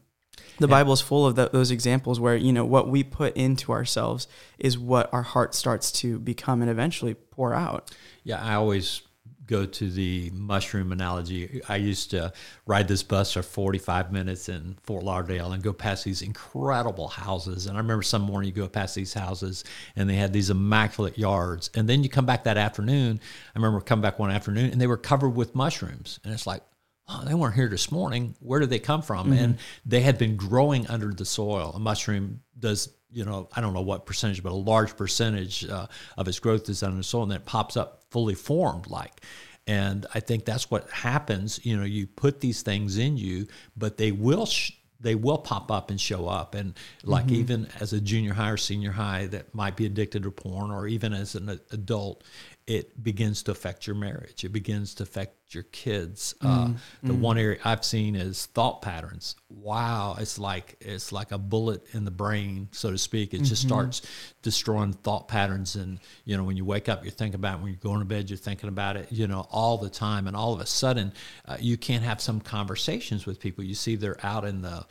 the. 0.60 0.67
Bible 0.67 0.94
is 0.94 1.01
full 1.01 1.25
of 1.25 1.36
the, 1.36 1.50
those 1.50 1.72
examples 1.72 2.20
where 2.20 2.36
you 2.36 2.51
know 2.51 2.65
what 2.65 2.89
we 2.89 3.03
put 3.03 3.36
into 3.36 3.72
ourselves 3.72 4.27
is 4.58 4.77
what 4.77 5.12
our 5.13 5.24
heart 5.24 5.56
starts 5.56 5.91
to 5.94 6.20
become 6.20 6.62
and 6.62 6.70
eventually 6.70 7.13
pour 7.13 7.53
out. 7.53 7.91
Yeah, 8.24 8.44
I 8.44 8.56
always 8.56 9.01
go 9.48 9.65
to 9.65 9.89
the 9.89 10.29
mushroom 10.34 10.91
analogy. 10.91 11.62
I 11.67 11.77
used 11.77 12.12
to 12.12 12.34
ride 12.65 12.88
this 12.88 13.01
bus 13.01 13.34
for 13.34 13.41
45 13.41 14.12
minutes 14.12 14.50
in 14.50 14.77
Fort 14.84 15.03
Lauderdale 15.03 15.53
and 15.53 15.63
go 15.63 15.74
past 15.74 16.03
these 16.03 16.22
incredible 16.22 17.08
houses. 17.08 17.65
And 17.65 17.77
I 17.77 17.79
remember 17.79 18.03
some 18.03 18.22
morning 18.22 18.50
you 18.50 18.56
go 18.56 18.67
past 18.67 18.94
these 18.94 19.13
houses 19.13 19.63
and 19.96 20.10
they 20.10 20.15
had 20.15 20.34
these 20.34 20.50
immaculate 20.50 21.17
yards. 21.17 21.72
And 21.74 21.88
then 21.88 22.03
you 22.03 22.10
come 22.10 22.25
back 22.25 22.44
that 22.44 22.58
afternoon. 22.58 23.20
I 23.56 23.58
remember 23.58 23.79
coming 23.82 24.01
back 24.01 24.20
one 24.20 24.32
afternoon 24.32 24.72
and 24.72 24.79
they 24.79 24.88
were 24.88 24.98
covered 24.98 25.29
with 25.29 25.56
mushrooms. 25.56 26.20
And 26.24 26.34
it's 26.34 26.46
like, 26.46 26.62
oh, 27.08 27.24
they 27.26 27.34
weren't 27.34 27.56
here 27.56 27.70
this 27.70 27.92
morning. 27.92 28.36
Where 28.40 28.60
did 28.60 28.70
they 28.70 28.80
come 28.80 29.02
from? 29.02 29.32
Mm-hmm. 29.32 29.44
And 29.44 29.58
they 29.86 30.02
had 30.02 30.18
been 30.18 30.36
growing 30.36 30.88
under 30.88 31.14
the 31.14 31.26
soil. 31.26 31.72
A 31.76 31.80
mushroom 31.80 32.42
does, 32.60 32.90
you 33.12 33.26
know, 33.26 33.50
I 33.56 33.62
don't 33.62 33.74
know 33.74 33.82
what 33.82 34.06
percentage, 34.06 34.44
but 34.44 34.52
a 34.52 34.56
large 34.56 34.98
percentage 34.98 35.66
uh, 35.68 35.88
of 36.18 36.28
its 36.28 36.40
growth 36.40 36.68
is 36.70 36.84
under 36.84 36.98
the 36.98 37.04
soil, 37.04 37.24
and 37.24 37.32
then 37.32 37.38
it 37.38 37.46
pops 37.46 37.78
up 37.78 38.04
fully 38.12 38.36
formed 38.36 38.88
like. 38.88 39.22
And 39.66 40.06
I 40.14 40.22
think 40.22 40.46
that's 40.46 40.72
what 40.72 40.90
happens. 40.90 41.60
You 41.66 41.78
know, 41.78 41.84
you 41.84 42.08
put 42.08 42.40
these 42.40 42.62
things 42.62 42.98
in 42.98 43.18
you, 43.18 43.48
but 43.76 43.98
they 43.98 44.12
will 44.12 44.46
sh- 44.46 44.72
they 45.00 45.16
will 45.16 45.38
pop 45.38 45.72
up 45.72 45.92
and 45.92 46.00
show 46.02 46.28
up. 46.28 46.56
And 46.56 46.74
like 47.04 47.26
mm-hmm. 47.26 47.36
even 47.36 47.68
as 47.80 47.94
a 47.94 48.02
junior 48.02 48.34
high 48.34 48.50
or 48.50 48.58
senior 48.58 48.92
high 48.92 49.28
that 49.28 49.54
might 49.54 49.76
be 49.76 49.86
addicted 49.86 50.24
to 50.24 50.32
porn, 50.32 50.72
or 50.72 50.88
even 50.88 51.14
as 51.14 51.36
an 51.36 51.60
adult, 51.72 52.24
it 52.68 53.02
begins 53.02 53.44
to 53.44 53.52
affect 53.52 53.88
your 53.88 53.96
marriage. 53.96 54.44
It 54.44 54.50
begins 54.50 54.94
to 54.96 55.04
affect 55.04 55.56
your 55.56 55.64
kids. 55.64 56.36
Mm, 56.42 56.76
uh, 56.76 56.78
the 57.02 57.14
mm. 57.14 57.20
one 57.20 57.38
area 57.38 57.58
I've 57.64 57.86
seen 57.86 58.18
is 58.18 58.48
thought 58.48 58.82
patterns. 58.82 59.38
Wow, 59.50 60.18
it's 60.20 60.38
like 60.38 60.76
it's 60.82 61.14
like 61.14 61.32
a 61.32 61.38
bullet 61.38 61.86
in 61.94 62.04
the 62.04 62.12
brain, 62.12 62.68
so 62.74 62.92
to 62.92 62.98
speak. 62.98 63.34
It 63.34 63.38
mm-hmm. 63.38 63.46
just 63.46 63.62
starts 63.62 64.02
destroying 64.42 64.92
thought 64.92 65.30
patterns, 65.30 65.78
and 65.78 66.00
you 66.26 66.36
know 66.36 66.44
when 66.44 66.58
you 66.58 66.66
wake 66.66 66.90
up, 66.90 67.06
you're 67.06 67.12
thinking 67.12 67.40
about 67.40 67.60
it. 67.60 67.62
When 67.62 67.72
you're 67.72 67.80
going 67.80 68.00
to 68.00 68.06
bed, 68.06 68.30
you're 68.30 68.36
thinking 68.36 68.68
about 68.68 68.98
it. 68.98 69.08
You 69.12 69.28
know 69.28 69.48
all 69.50 69.78
the 69.78 69.90
time, 69.90 70.28
and 70.28 70.36
all 70.36 70.54
of 70.54 70.60
a 70.60 70.66
sudden, 70.66 71.14
uh, 71.46 71.56
you 71.62 71.78
can't 71.78 72.04
have 72.04 72.20
some 72.20 72.42
conversations 72.42 73.26
with 73.26 73.40
people. 73.40 73.64
You 73.64 73.76
see 73.76 73.96
they're 73.96 74.20
out 74.26 74.44
in 74.44 74.62
the 74.62 74.86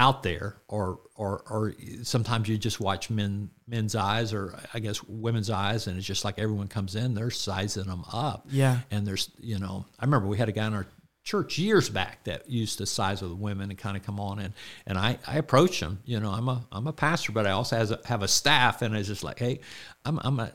out 0.00 0.22
there 0.22 0.56
or 0.66 0.98
or 1.14 1.44
or 1.50 1.74
sometimes 2.04 2.48
you 2.48 2.56
just 2.56 2.80
watch 2.80 3.10
men 3.10 3.50
men's 3.66 3.94
eyes 3.94 4.32
or 4.32 4.58
I 4.72 4.78
guess 4.78 5.04
women's 5.04 5.50
eyes 5.50 5.86
and 5.86 5.98
it's 5.98 6.06
just 6.06 6.24
like 6.24 6.38
everyone 6.38 6.68
comes 6.68 6.96
in 6.96 7.12
they're 7.12 7.30
sizing 7.30 7.84
them 7.84 8.04
up. 8.10 8.46
Yeah. 8.50 8.78
And 8.90 9.06
there's 9.06 9.30
you 9.38 9.58
know 9.58 9.84
I 9.98 10.06
remember 10.06 10.26
we 10.26 10.38
had 10.38 10.48
a 10.48 10.52
guy 10.52 10.66
in 10.66 10.72
our 10.72 10.86
church 11.22 11.58
years 11.58 11.90
back 11.90 12.24
that 12.24 12.48
used 12.48 12.78
to 12.78 12.86
size 12.86 13.20
with 13.20 13.30
the 13.30 13.36
women 13.36 13.68
and 13.68 13.78
kind 13.78 13.94
of 13.94 14.02
come 14.02 14.18
on 14.18 14.38
in. 14.38 14.54
And 14.86 14.96
I 14.96 15.18
I 15.26 15.36
approach 15.36 15.80
him 15.80 16.00
you 16.06 16.18
know 16.18 16.30
I'm 16.30 16.48
a 16.48 16.66
I'm 16.72 16.86
a 16.86 16.94
pastor 16.94 17.32
but 17.32 17.46
I 17.46 17.50
also 17.50 17.76
has 17.76 17.90
a, 17.90 18.00
have 18.06 18.22
a 18.22 18.28
staff. 18.28 18.80
And 18.80 18.96
it's 18.96 19.08
just 19.08 19.22
like 19.22 19.38
hey 19.38 19.60
I'm 20.06 20.18
I'm 20.24 20.40
a 20.40 20.50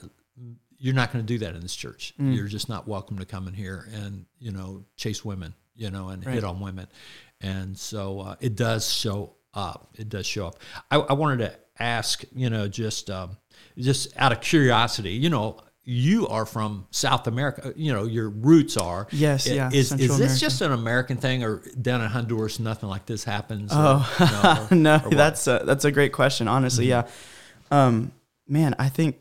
you're 0.80 0.96
not 0.96 1.14
going 1.14 1.24
to 1.24 1.34
do 1.34 1.38
that 1.46 1.54
in 1.54 1.62
this 1.62 1.76
church. 1.76 2.16
Mm. 2.20 2.36
you're 2.36 2.48
just 2.48 2.68
not 2.68 2.88
welcome 2.88 3.20
to 3.20 3.26
come 3.26 3.48
in 3.48 3.54
here 3.54 3.88
and 3.94 4.26
you 4.40 4.52
know 4.52 4.86
chase 4.98 5.24
women 5.24 5.54
you 5.76 5.92
know 5.92 6.10
and 6.10 6.26
right. 6.26 6.34
hit 6.34 6.44
on 6.44 6.60
women 6.60 6.88
and 7.46 7.78
so 7.78 8.22
uh, 8.22 8.36
it 8.40 8.56
does 8.56 8.92
show 8.92 9.36
up. 9.54 9.90
it 9.98 10.10
does 10.10 10.26
show 10.26 10.48
up. 10.48 10.60
I, 10.90 10.98
I 10.98 11.14
wanted 11.14 11.46
to 11.46 11.56
ask, 11.80 12.24
you 12.34 12.50
know, 12.50 12.68
just 12.68 13.10
um, 13.10 13.38
just 13.78 14.12
out 14.18 14.32
of 14.32 14.42
curiosity, 14.42 15.12
you 15.12 15.30
know, 15.30 15.60
you 15.84 16.28
are 16.28 16.48
from 16.48 16.88
South 16.90 17.28
America. 17.28 17.72
You 17.76 17.94
know, 17.94 18.06
your 18.06 18.30
roots 18.30 18.76
are. 18.76 19.08
Yes, 19.12 19.48
yeah. 19.48 19.70
Is, 19.72 19.92
is 19.92 19.98
this 20.00 20.18
America. 20.18 20.40
just 20.40 20.62
an 20.62 20.72
American 20.72 21.18
thing, 21.18 21.44
or 21.44 21.62
down 21.80 22.02
in 22.02 22.10
Honduras, 22.10 22.60
nothing 22.60 22.90
like 22.90 23.06
this 23.06 23.24
happens? 23.24 23.72
Oh, 23.72 24.68
or, 24.72 24.76
no, 24.76 24.96
or, 24.96 25.08
or 25.08 25.12
that's 25.12 25.46
a, 25.46 25.62
that's 25.64 25.86
a 25.86 25.92
great 25.92 26.12
question. 26.12 26.48
Honestly, 26.48 26.88
mm-hmm. 26.88 27.08
yeah. 27.72 27.86
Um, 27.86 28.12
man, 28.48 28.76
I 28.80 28.90
think 28.90 29.20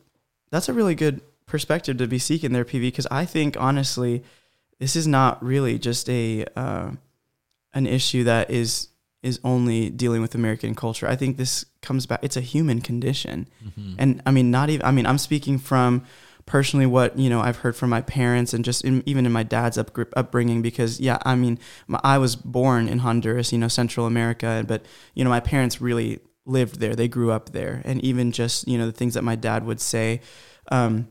that's 0.51 0.71
a 0.71 0.73
really 0.73 0.95
good 0.95 1.21
perspective 1.45 1.99
to 1.99 2.07
be 2.07 2.19
seeking 2.19 2.53
there, 2.53 2.65
PV, 2.65 2.81
because 2.81 3.07
I 3.11 3.27
think 3.27 3.59
honestly, 3.61 4.25
this 4.79 4.97
is 4.97 5.07
not 5.07 5.45
really 5.45 5.79
just 5.79 6.09
a 6.09 6.47
uh, 6.57 6.93
an 7.75 7.87
issue 7.87 8.25
that 8.25 8.51
is 8.51 8.89
is 9.23 9.41
only 9.43 9.89
dealing 9.89 10.21
with 10.21 10.35
American 10.35 10.75
culture. 10.75 11.09
I 11.09 11.17
think 11.17 11.39
this 11.39 11.65
comes 11.81 12.07
back. 12.07 12.21
It's 12.23 12.37
a 12.37 12.43
human 12.43 12.81
condition, 12.81 13.49
mm-hmm. 13.65 13.95
and 13.99 14.23
I 14.27 14.31
mean, 14.31 14.51
not 14.51 14.71
even. 14.71 14.85
I 14.85 14.91
mean, 14.91 15.07
I'm 15.07 15.19
speaking 15.19 15.59
from 15.59 16.05
personally 16.47 16.87
what 16.87 17.19
you 17.19 17.31
know 17.31 17.41
I've 17.41 17.59
heard 17.59 17.75
from 17.75 17.91
my 17.91 18.03
parents 18.03 18.53
and 18.53 18.65
just 18.65 18.85
in, 18.85 19.03
even 19.07 19.25
in 19.27 19.33
my 19.33 19.43
dad's 19.43 19.79
up, 19.79 19.97
upbringing 20.15 20.61
because 20.63 21.01
yeah 21.01 21.19
I 21.25 21.35
mean 21.37 21.59
my, 21.87 21.99
I 22.05 22.19
was 22.19 22.37
born 22.37 22.89
in 22.89 22.99
Honduras 22.99 23.53
you 23.53 23.59
know 23.59 23.69
Central 23.69 24.07
America 24.07 24.65
but 24.67 24.85
you 25.15 25.25
know 25.25 25.31
my 25.31 25.41
parents 25.41 25.81
really 25.81 26.21
lived 26.45 26.81
there 26.81 26.95
they 26.95 27.09
grew 27.09 27.33
up 27.33 27.53
there 27.53 27.81
and 27.85 28.05
even 28.05 28.31
just 28.31 28.69
you 28.69 28.77
know 28.77 28.87
the 28.87 28.93
things 28.93 29.15
that 29.15 29.25
my 29.25 29.37
dad 29.37 29.65
would 29.65 29.81
say 29.81 30.21
um, 30.71 31.09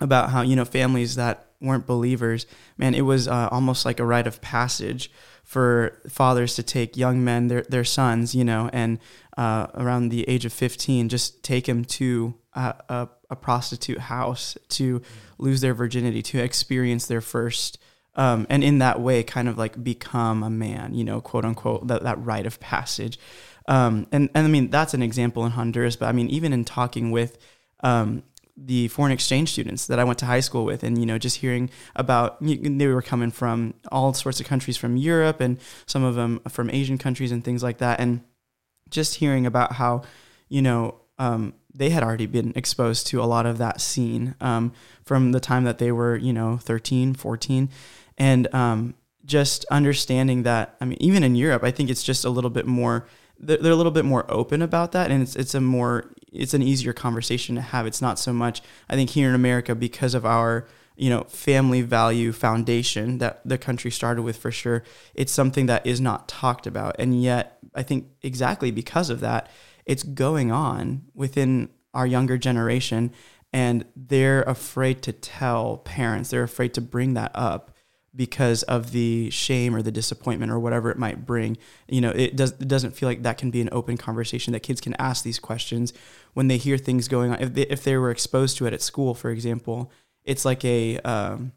about 0.00 0.30
how 0.30 0.42
you 0.42 0.56
know 0.56 0.64
families 0.64 1.14
that 1.14 1.50
weren't 1.60 1.86
believers 1.86 2.46
man 2.76 2.94
it 2.94 3.02
was 3.02 3.28
uh, 3.28 3.48
almost 3.52 3.84
like 3.84 4.00
a 4.00 4.04
rite 4.04 4.26
of 4.26 4.40
passage 4.40 5.10
for 5.44 6.00
fathers 6.08 6.56
to 6.56 6.62
take 6.62 6.96
young 6.96 7.22
men 7.22 7.48
their 7.48 7.62
their 7.62 7.84
sons 7.84 8.34
you 8.34 8.44
know 8.44 8.68
and 8.72 8.98
uh, 9.36 9.66
around 9.74 10.08
the 10.08 10.28
age 10.28 10.44
of 10.44 10.52
15 10.52 11.08
just 11.08 11.42
take 11.42 11.66
them 11.66 11.84
to 11.84 12.34
a, 12.54 12.74
a, 12.88 13.08
a 13.30 13.36
prostitute 13.36 13.98
house 13.98 14.56
to 14.68 15.02
lose 15.38 15.60
their 15.60 15.74
virginity 15.74 16.22
to 16.22 16.38
experience 16.38 17.06
their 17.06 17.20
first 17.20 17.78
um, 18.16 18.46
and 18.48 18.64
in 18.64 18.78
that 18.78 19.00
way 19.00 19.22
kind 19.22 19.48
of 19.48 19.58
like 19.58 19.82
become 19.84 20.42
a 20.42 20.50
man 20.50 20.94
you 20.94 21.04
know 21.04 21.20
quote 21.20 21.44
unquote 21.44 21.86
that, 21.86 22.02
that 22.02 22.18
rite 22.24 22.46
of 22.46 22.58
passage. 22.60 23.18
Um, 23.66 24.06
and, 24.12 24.28
and 24.34 24.46
i 24.46 24.50
mean 24.50 24.68
that's 24.68 24.92
an 24.92 25.02
example 25.02 25.46
in 25.46 25.52
honduras 25.52 25.96
but 25.96 26.06
i 26.06 26.12
mean 26.12 26.28
even 26.28 26.52
in 26.52 26.66
talking 26.66 27.10
with 27.10 27.38
um, 27.80 28.22
the 28.56 28.88
foreign 28.88 29.12
exchange 29.12 29.50
students 29.52 29.86
that 29.86 29.98
I 29.98 30.04
went 30.04 30.18
to 30.20 30.26
high 30.26 30.40
school 30.40 30.64
with, 30.64 30.82
and 30.84 30.98
you 30.98 31.06
know, 31.06 31.18
just 31.18 31.38
hearing 31.38 31.70
about 31.96 32.38
they 32.40 32.86
were 32.86 33.02
coming 33.02 33.30
from 33.30 33.74
all 33.90 34.14
sorts 34.14 34.40
of 34.40 34.46
countries 34.46 34.76
from 34.76 34.96
Europe 34.96 35.40
and 35.40 35.58
some 35.86 36.04
of 36.04 36.14
them 36.14 36.40
from 36.48 36.70
Asian 36.70 36.98
countries 36.98 37.32
and 37.32 37.44
things 37.44 37.62
like 37.62 37.78
that, 37.78 37.98
and 38.00 38.22
just 38.90 39.16
hearing 39.16 39.46
about 39.46 39.72
how 39.72 40.02
you 40.48 40.62
know 40.62 41.00
um, 41.18 41.54
they 41.74 41.90
had 41.90 42.02
already 42.02 42.26
been 42.26 42.52
exposed 42.54 43.06
to 43.08 43.20
a 43.20 43.24
lot 43.24 43.46
of 43.46 43.58
that 43.58 43.80
scene 43.80 44.36
um, 44.40 44.72
from 45.02 45.32
the 45.32 45.40
time 45.40 45.64
that 45.64 45.78
they 45.78 45.90
were 45.90 46.16
you 46.16 46.32
know 46.32 46.56
13, 46.58 47.14
14, 47.14 47.68
and 48.18 48.54
um, 48.54 48.94
just 49.24 49.64
understanding 49.66 50.44
that 50.44 50.76
I 50.80 50.84
mean, 50.84 50.98
even 51.00 51.24
in 51.24 51.34
Europe, 51.34 51.64
I 51.64 51.72
think 51.72 51.90
it's 51.90 52.04
just 52.04 52.24
a 52.24 52.30
little 52.30 52.50
bit 52.50 52.66
more 52.66 53.06
they're, 53.38 53.58
a 53.58 53.74
little 53.74 53.92
bit 53.92 54.04
more 54.04 54.24
open 54.30 54.62
about 54.62 54.92
that 54.92 55.10
and 55.10 55.22
it's 55.22 55.36
it's 55.36 55.54
a 55.54 55.60
more 55.60 56.12
it's 56.34 56.54
an 56.54 56.62
easier 56.62 56.92
conversation 56.92 57.54
to 57.54 57.60
have. 57.60 57.86
It's 57.86 58.02
not 58.02 58.18
so 58.18 58.32
much 58.32 58.62
i 58.88 58.94
think 58.94 59.10
here 59.10 59.28
in 59.28 59.34
america 59.34 59.74
because 59.74 60.14
of 60.14 60.26
our 60.26 60.66
you 60.96 61.10
know 61.10 61.24
family 61.24 61.82
value 61.82 62.32
foundation 62.32 63.18
that 63.18 63.40
the 63.44 63.58
country 63.58 63.90
started 63.90 64.22
with 64.22 64.36
for 64.36 64.50
sure 64.50 64.82
it's 65.14 65.32
something 65.32 65.66
that 65.66 65.86
is 65.86 66.00
not 66.00 66.28
talked 66.28 66.66
about. 66.66 66.96
And 66.98 67.22
yet 67.22 67.58
i 67.74 67.82
think 67.82 68.08
exactly 68.22 68.70
because 68.70 69.10
of 69.10 69.20
that 69.20 69.50
it's 69.86 70.02
going 70.02 70.50
on 70.50 71.02
within 71.14 71.68
our 71.92 72.06
younger 72.06 72.38
generation 72.38 73.12
and 73.54 73.84
they're 73.94 74.42
afraid 74.42 75.00
to 75.02 75.12
tell 75.12 75.76
parents. 75.78 76.30
They're 76.30 76.42
afraid 76.42 76.74
to 76.74 76.80
bring 76.80 77.14
that 77.14 77.30
up 77.36 77.70
because 78.16 78.62
of 78.64 78.92
the 78.92 79.28
shame 79.30 79.74
or 79.74 79.82
the 79.82 79.90
disappointment 79.90 80.52
or 80.52 80.58
whatever 80.58 80.90
it 80.90 80.98
might 80.98 81.26
bring. 81.26 81.56
You 81.88 82.00
know, 82.00 82.10
it 82.10 82.36
does 82.36 82.52
it 82.52 82.68
doesn't 82.68 82.92
feel 82.92 83.08
like 83.08 83.22
that 83.22 83.38
can 83.38 83.50
be 83.50 83.60
an 83.60 83.68
open 83.72 83.96
conversation 83.96 84.52
that 84.52 84.60
kids 84.60 84.80
can 84.80 84.94
ask 84.98 85.24
these 85.24 85.38
questions 85.38 85.92
when 86.32 86.48
they 86.48 86.56
hear 86.56 86.78
things 86.78 87.08
going 87.08 87.32
on. 87.32 87.40
If 87.40 87.54
they, 87.54 87.62
if 87.62 87.82
they 87.82 87.96
were 87.96 88.10
exposed 88.10 88.56
to 88.58 88.66
it 88.66 88.72
at 88.72 88.82
school, 88.82 89.14
for 89.14 89.30
example, 89.30 89.90
it's 90.24 90.44
like 90.44 90.64
a 90.64 90.98
um, 91.00 91.52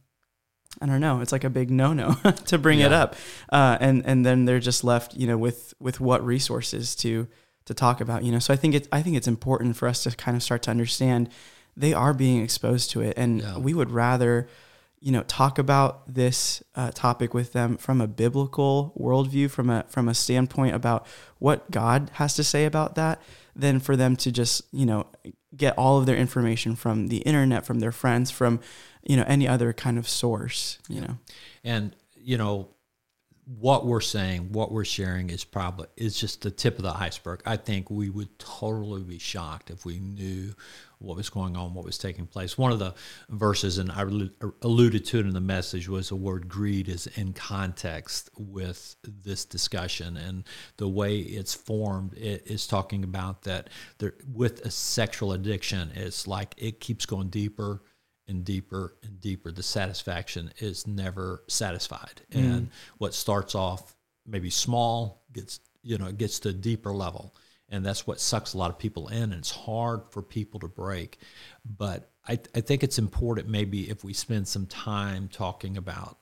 I 0.82 0.86
don't 0.86 1.02
know. 1.02 1.22
It's 1.22 1.32
like 1.32 1.44
a 1.44 1.50
big 1.50 1.70
no-no 1.70 2.14
to 2.46 2.58
bring 2.58 2.80
yeah. 2.80 2.88
it 2.88 2.94
up, 2.94 3.16
uh, 3.50 3.78
and 3.80 4.06
and 4.06 4.26
then 4.26 4.46
they're 4.46 4.60
just 4.60 4.84
left, 4.84 5.16
you 5.16 5.28
know, 5.28 5.38
with 5.38 5.74
with 5.80 6.00
what 6.00 6.26
resources 6.26 6.96
to 6.98 7.28
to 7.66 7.74
talk 7.74 8.02
about, 8.02 8.24
you 8.24 8.32
know. 8.32 8.40
So 8.40 8.54
I 8.54 8.58
think 8.58 8.76
it's 8.76 8.88
I 8.92 9.02
think 9.02 9.16
it's 9.16 9.28
important 9.28 9.76
for 9.76 9.88
us 9.88 10.04
to 10.04 10.12
kind 10.12 10.36
of 10.36 10.44
start 10.44 10.64
to 10.64 10.72
understand 10.72 11.30
they 11.76 11.94
are 11.94 12.14
being 12.14 12.44
exposed 12.44 12.90
to 12.92 13.02
it, 13.02 13.14
and 13.18 13.42
yeah. 13.42 13.58
we 13.58 13.74
would 13.74 13.92
rather 13.92 14.48
you 15.00 15.12
know 15.12 15.24
talk 15.24 15.60
about 15.60 16.12
this 16.12 16.64
uh, 16.76 16.92
topic 16.92 17.34
with 17.34 17.54
them 17.54 17.78
from 17.78 18.02
a 18.02 18.08
biblical 18.08 18.94
worldview 19.00 19.50
from 19.50 19.70
a 19.70 19.86
from 19.88 20.08
a 20.08 20.14
standpoint 20.14 20.76
about 20.76 21.06
what 21.40 21.70
god 21.72 22.10
has 22.14 22.36
to 22.36 22.44
say 22.44 22.66
about 22.66 22.96
that 22.96 23.22
than 23.56 23.80
for 23.80 23.96
them 23.96 24.16
to 24.16 24.32
just 24.32 24.62
you 24.72 24.86
know 24.86 25.06
get 25.56 25.78
all 25.78 25.98
of 25.98 26.06
their 26.06 26.18
information 26.18 26.76
from 26.76 27.08
the 27.08 27.18
internet 27.18 27.66
from 27.66 27.80
their 27.80 27.92
friends 27.92 28.32
from 28.32 28.60
you 29.04 29.16
know 29.16 29.26
any 29.28 29.48
other 29.48 29.72
kind 29.74 29.98
of 29.98 30.08
source 30.08 30.80
you 30.90 31.02
know 31.02 31.18
and 31.64 31.96
you 32.16 32.38
know 32.38 32.70
what 33.48 33.86
we're 33.86 34.02
saying, 34.02 34.52
what 34.52 34.74
we're 34.74 34.84
sharing 34.84 35.30
is 35.30 35.46
probably 35.46 35.88
is 35.96 36.20
just 36.20 36.42
the 36.42 36.52
tip 36.52 36.78
of 36.78 36.84
the 36.84 36.94
iceberg. 36.94 37.42
I 37.46 37.56
think 37.56 37.90
we 37.90 38.10
would 38.10 38.38
totally 38.40 39.04
be 39.04 39.20
shocked 39.20 39.70
if 39.70 39.86
we 39.86 40.00
knew 40.00 40.54
what 41.00 41.18
was 41.18 41.30
going 41.30 41.56
on, 41.56 41.74
what 41.74 41.86
was 41.86 41.98
taking 41.98 42.26
place. 42.26 42.58
One 42.58 42.72
of 42.72 42.80
the 42.80 42.94
verses, 43.30 43.78
and 43.78 43.92
I 43.92 44.02
alluded 44.62 45.06
to 45.06 45.20
it 45.20 45.26
in 45.26 45.34
the 45.34 45.42
message, 45.42 45.88
was 45.88 46.10
the 46.10 46.16
word 46.16 46.48
greed 46.50 46.90
is 46.90 47.08
in 47.08 47.34
context 47.34 48.30
with 48.38 48.96
this 49.04 49.46
discussion 49.46 50.18
and 50.18 50.44
the 50.78 50.88
way 50.88 51.20
it's 51.20 51.54
formed. 51.54 52.14
It 52.14 52.48
is 52.48 52.68
talking 52.68 53.04
about 53.04 53.44
that 53.44 53.70
there, 54.00 54.16
with 54.32 54.66
a 54.66 54.72
sexual 54.72 55.34
addiction, 55.34 55.92
it's 55.96 56.28
like 56.28 56.56
it 56.58 56.80
keeps 56.80 57.06
going 57.06 57.30
deeper 57.30 57.84
and 58.28 58.44
deeper 58.44 58.98
and 59.04 59.22
deeper. 59.22 59.52
The 59.52 59.64
satisfaction 59.64 60.52
is 60.58 60.88
never 60.88 61.44
satisfied. 61.48 62.22
Mm. 62.32 62.40
And 62.40 62.70
what 62.98 63.14
starts 63.14 63.56
off 63.56 63.96
maybe 64.26 64.50
small 64.50 65.24
gets, 65.32 65.60
you 65.84 65.98
know, 65.98 66.08
it 66.08 66.18
gets 66.18 66.40
to 66.40 66.50
a 66.50 66.54
deeper 66.54 66.92
level. 66.92 67.36
And 67.70 67.86
that's 67.86 68.08
what 68.08 68.20
sucks 68.20 68.54
a 68.54 68.58
lot 68.58 68.72
of 68.72 68.80
people 68.80 69.10
in. 69.10 69.24
And 69.24 69.34
it's 69.34 69.52
hard 69.52 70.02
for 70.10 70.22
people 70.22 70.60
to 70.62 70.68
break. 70.68 71.20
But 71.66 72.12
I, 72.28 72.40
I 72.56 72.62
think 72.62 72.84
it's 72.84 72.98
important 72.98 73.50
maybe 73.50 73.90
if 73.90 74.04
we 74.04 74.14
spend 74.14 74.48
some 74.48 74.66
time 74.66 75.28
talking 75.28 75.78
about 75.78 76.18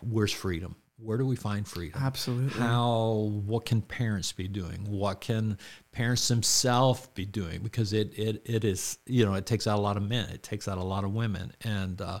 where's 0.00 0.32
freedom? 0.32 0.76
where 1.02 1.18
do 1.18 1.24
we 1.24 1.36
find 1.36 1.66
freedom? 1.66 2.00
Absolutely. 2.02 2.60
How 2.60 3.30
what 3.46 3.64
can 3.64 3.80
parents 3.82 4.32
be 4.32 4.48
doing? 4.48 4.84
What 4.88 5.20
can 5.20 5.58
parents 5.92 6.28
themselves 6.28 7.08
be 7.14 7.24
doing? 7.24 7.62
Because 7.62 7.92
it 7.92 8.18
it 8.18 8.42
it 8.44 8.64
is 8.64 8.98
you 9.06 9.24
know 9.24 9.34
it 9.34 9.46
takes 9.46 9.66
out 9.66 9.78
a 9.78 9.80
lot 9.82 9.96
of 9.96 10.02
men, 10.02 10.28
it 10.30 10.42
takes 10.42 10.68
out 10.68 10.78
a 10.78 10.82
lot 10.82 11.04
of 11.04 11.12
women, 11.12 11.52
and 11.62 12.00
uh, 12.00 12.20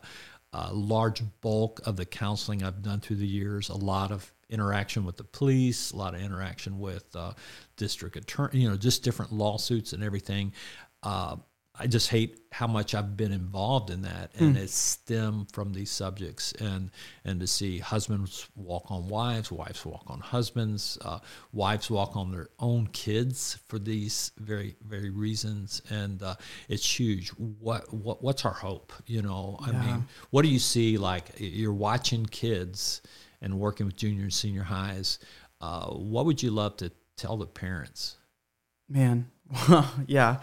a 0.52 0.72
large 0.72 1.22
bulk 1.40 1.80
of 1.86 1.96
the 1.96 2.06
counseling 2.06 2.62
I've 2.62 2.82
done 2.82 3.00
through 3.00 3.16
the 3.16 3.26
years, 3.26 3.68
a 3.68 3.76
lot 3.76 4.10
of 4.10 4.32
interaction 4.50 5.04
with 5.04 5.16
the 5.16 5.24
police, 5.24 5.92
a 5.92 5.96
lot 5.96 6.14
of 6.14 6.20
interaction 6.20 6.78
with 6.78 7.04
uh, 7.14 7.32
district 7.76 8.16
attorney, 8.16 8.60
you 8.60 8.68
know, 8.68 8.76
just 8.76 9.02
different 9.02 9.32
lawsuits 9.32 9.92
and 9.92 10.02
everything. 10.02 10.52
Uh, 11.02 11.36
I 11.80 11.86
just 11.86 12.10
hate 12.10 12.40
how 12.52 12.66
much 12.66 12.94
I've 12.94 13.16
been 13.16 13.32
involved 13.32 13.88
in 13.88 14.02
that, 14.02 14.32
and 14.38 14.54
mm. 14.54 14.58
it 14.58 14.68
stemmed 14.68 15.50
from 15.50 15.72
these 15.72 15.90
subjects, 15.90 16.52
and 16.60 16.90
and 17.24 17.40
to 17.40 17.46
see 17.46 17.78
husbands 17.78 18.48
walk 18.54 18.90
on 18.90 19.08
wives, 19.08 19.50
wives 19.50 19.86
walk 19.86 20.04
on 20.08 20.20
husbands, 20.20 20.98
uh, 21.02 21.20
wives 21.52 21.90
walk 21.90 22.16
on 22.16 22.32
their 22.32 22.48
own 22.58 22.88
kids 22.88 23.58
for 23.68 23.78
these 23.78 24.32
very 24.36 24.76
very 24.86 25.08
reasons, 25.08 25.80
and 25.88 26.22
uh, 26.22 26.34
it's 26.68 27.00
huge. 27.00 27.30
What 27.30 27.94
what 27.94 28.22
what's 28.22 28.44
our 28.44 28.52
hope? 28.52 28.92
You 29.06 29.22
know, 29.22 29.56
I 29.60 29.70
yeah. 29.70 29.80
mean, 29.80 30.04
what 30.28 30.42
do 30.42 30.48
you 30.48 30.58
see? 30.58 30.98
Like 30.98 31.30
you're 31.38 31.72
watching 31.72 32.26
kids 32.26 33.00
and 33.40 33.58
working 33.58 33.86
with 33.86 33.96
junior 33.96 34.22
and 34.22 34.32
senior 34.32 34.64
highs. 34.64 35.18
Uh, 35.60 35.86
what 35.90 36.26
would 36.26 36.42
you 36.42 36.50
love 36.50 36.76
to 36.78 36.90
tell 37.16 37.36
the 37.36 37.46
parents? 37.46 38.16
Man, 38.88 39.30
yeah 40.06 40.38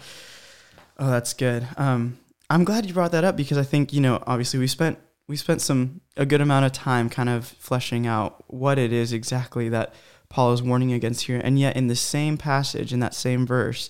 Oh, 1.00 1.12
that's 1.12 1.34
good. 1.34 1.68
Um, 1.78 2.18
I'm 2.50 2.64
glad 2.64 2.86
you 2.86 2.94
brought 2.94 3.12
that 3.12 3.24
up 3.24 3.36
because 3.36 3.58
I 3.58 3.64
think 3.64 3.94
you 3.94 4.02
know 4.02 4.22
obviously 4.26 4.60
we 4.60 4.68
spent 4.68 4.98
we 5.28 5.36
spent 5.36 5.62
some 5.62 6.02
a 6.16 6.26
good 6.26 6.42
amount 6.42 6.66
of 6.66 6.72
time 6.72 7.10
kind 7.10 7.30
of 7.30 7.46
fleshing 7.46 8.08
out 8.08 8.44
what 8.48 8.80
it 8.80 8.92
is 8.92 9.14
exactly 9.14 9.70
that 9.70 9.94
Paul 10.30 10.54
is 10.54 10.64
warning 10.64 10.92
against 10.92 11.26
here, 11.26 11.40
and 11.44 11.60
yet 11.60 11.78
in 11.78 11.88
the 11.88 11.96
same 11.96 12.38
passage 12.38 12.94
in 12.94 13.00
that 13.02 13.14
same 13.14 13.46
verse, 13.46 13.90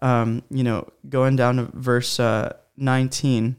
um, 0.00 0.42
you 0.50 0.62
know, 0.62 0.88
going 1.08 1.36
down 1.36 1.56
to 1.56 1.64
verse 1.74 2.20
uh, 2.20 2.56
19 2.76 3.56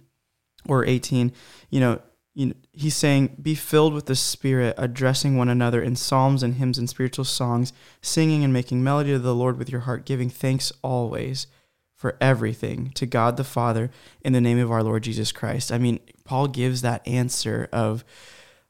or 0.68 0.86
18, 0.86 1.32
you 1.70 1.80
know, 1.80 2.00
you 2.36 2.48
know, 2.48 2.54
he's 2.74 2.96
saying, 2.96 3.38
Be 3.42 3.56
filled 3.56 3.94
with 3.94 4.06
the 4.06 4.16
Spirit, 4.16 4.76
addressing 4.78 5.38
one 5.38 5.50
another 5.50 5.82
in 5.82 5.96
psalms 5.96 6.44
and 6.44 6.56
hymns 6.56 6.78
and 6.78 6.90
spiritual 6.90 7.26
songs, 7.26 7.74
singing 8.02 8.44
and 8.44 8.54
making 8.54 8.84
melody 8.84 9.12
to 9.12 9.20
the 9.20 9.34
Lord 9.34 9.58
with 9.58 9.70
your 9.70 9.82
heart, 9.82 10.06
giving 10.06 10.30
thanks 10.30 10.72
always 10.84 11.48
for 11.96 12.18
everything 12.20 12.92
to 12.92 13.06
God 13.06 13.38
the 13.38 13.46
Father 13.46 13.90
in 14.22 14.34
the 14.34 14.42
name 14.42 14.60
of 14.60 14.70
our 14.70 14.84
Lord 14.84 15.04
Jesus 15.04 15.32
Christ. 15.32 15.72
I 15.72 15.78
mean, 15.78 16.00
Paul 16.26 16.48
gives 16.50 16.82
that 16.82 17.08
answer 17.08 17.70
of 17.72 18.04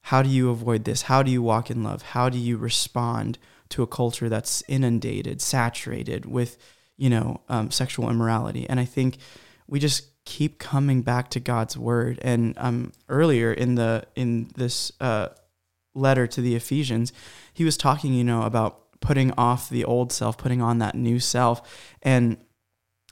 how 0.04 0.22
do 0.22 0.30
you 0.30 0.52
avoid 0.52 0.84
this? 0.84 1.04
How 1.04 1.24
do 1.24 1.32
you 1.32 1.42
walk 1.42 1.72
in 1.72 1.84
love? 1.84 2.04
How 2.04 2.30
do 2.30 2.38
you 2.38 2.58
respond 2.58 3.40
to 3.70 3.82
a 3.82 3.88
culture 3.88 4.30
that's 4.30 4.64
inundated, 4.68 5.42
saturated 5.42 6.28
with, 6.28 6.58
you 6.98 7.10
know, 7.10 7.42
um, 7.50 7.72
sexual 7.72 8.12
immorality? 8.12 8.70
And 8.70 8.80
I 8.80 8.86
think 8.86 9.18
we 9.68 9.80
just 9.80 10.04
keep 10.26 10.60
coming 10.60 11.02
back 11.02 11.30
to 11.30 11.40
God's 11.40 11.78
word. 11.78 12.20
And 12.22 12.54
um, 12.58 12.92
earlier 13.08 13.54
in 13.54 13.76
the 13.76 14.06
in 14.16 14.50
this 14.56 14.92
uh, 15.00 15.30
letter 15.94 16.28
to 16.28 16.42
the 16.42 16.56
Ephesians, 16.56 17.14
he 17.54 17.64
was 17.64 17.78
talking, 17.78 18.14
you 18.14 18.24
know, 18.24 18.44
about 18.44 19.00
putting 19.00 19.32
off 19.38 19.70
the 19.70 19.86
old 19.86 20.12
self, 20.12 20.38
putting 20.38 20.62
on 20.62 20.80
that 20.80 20.96
new 20.96 21.20
self, 21.20 21.96
and 22.02 22.38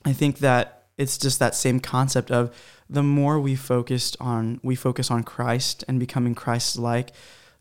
I 0.06 0.13
think 0.13 0.39
that 0.39 0.88
it's 0.97 1.17
just 1.17 1.39
that 1.39 1.56
same 1.56 1.80
concept 1.80 2.30
of 2.32 2.56
the 2.89 3.04
more 3.04 3.39
we 3.39 3.56
focused 3.56 4.17
on 4.19 4.60
we 4.63 4.76
focus 4.76 5.10
on 5.10 5.23
Christ 5.23 5.84
and 5.88 5.99
becoming 5.99 6.36
Christ 6.36 6.78
like, 6.78 7.12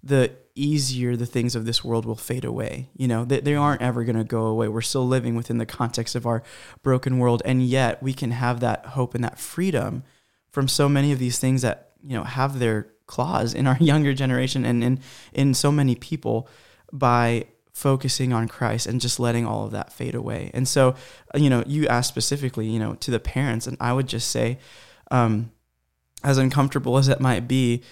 the 0.03 0.33
easier 0.55 1.17
the 1.17 1.27
things 1.27 1.55
of 1.55 1.65
this 1.65 1.83
world 1.83 2.05
will 2.05 2.17
fade 2.17 2.45
away. 2.45 2.89
You 2.97 3.09
know, 3.09 3.25
they, 3.25 3.41
they 3.41 3.55
aren't 3.55 3.83
ever 3.83 4.05
going 4.05 4.17
to 4.17 4.25
go 4.25 4.47
away. 4.47 4.69
We're 4.69 4.81
still 4.83 5.07
living 5.07 5.35
within 5.35 5.59
the 5.59 5.67
context 5.67 6.15
of 6.15 6.27
our 6.27 6.43
broken 6.83 7.19
world, 7.19 7.43
and 7.45 7.63
yet 7.63 8.03
we 8.03 8.13
can 8.13 8.33
have 8.33 8.61
that 8.61 8.87
hope 8.87 9.15
and 9.15 9.25
that 9.25 9.39
freedom 9.39 10.05
from 10.51 10.69
so 10.69 10.89
many 10.89 11.13
of 11.13 11.19
these 11.19 11.39
things 11.39 11.63
that 11.63 11.93
you 12.05 12.17
know 12.17 12.25
have 12.25 12.59
their 12.59 12.89
claws 13.07 13.55
in 13.55 13.67
our 13.67 13.77
younger 13.81 14.15
generation 14.15 14.65
and 14.65 14.85
in 14.85 15.01
in 15.33 15.55
so 15.55 15.73
many 15.73 15.95
people 15.95 16.49
by 16.93 17.47
focusing 17.73 18.33
on 18.33 18.49
Christ 18.49 18.87
and 18.87 19.01
just 19.01 19.19
letting 19.19 19.47
all 19.47 19.65
of 19.65 19.71
that 19.73 19.93
fade 19.93 20.15
away. 20.15 20.51
And 20.53 20.69
so, 20.69 20.95
uh, 21.35 21.39
you 21.39 21.49
know, 21.49 21.65
you 21.67 21.89
asked 21.89 22.09
specifically, 22.09 22.67
you 22.67 22.79
know, 22.79 22.95
to 22.97 23.11
the 23.11 23.19
parents, 23.19 23.67
and 23.67 23.77
I 23.81 23.95
would 23.95 24.07
just 24.07 24.31
say, 24.31 24.59
um, 25.11 25.51
as 26.23 26.39
uncomfortable 26.39 26.99
as 26.99 27.09
it 27.09 27.21
might 27.21 27.49
be, 27.49 27.83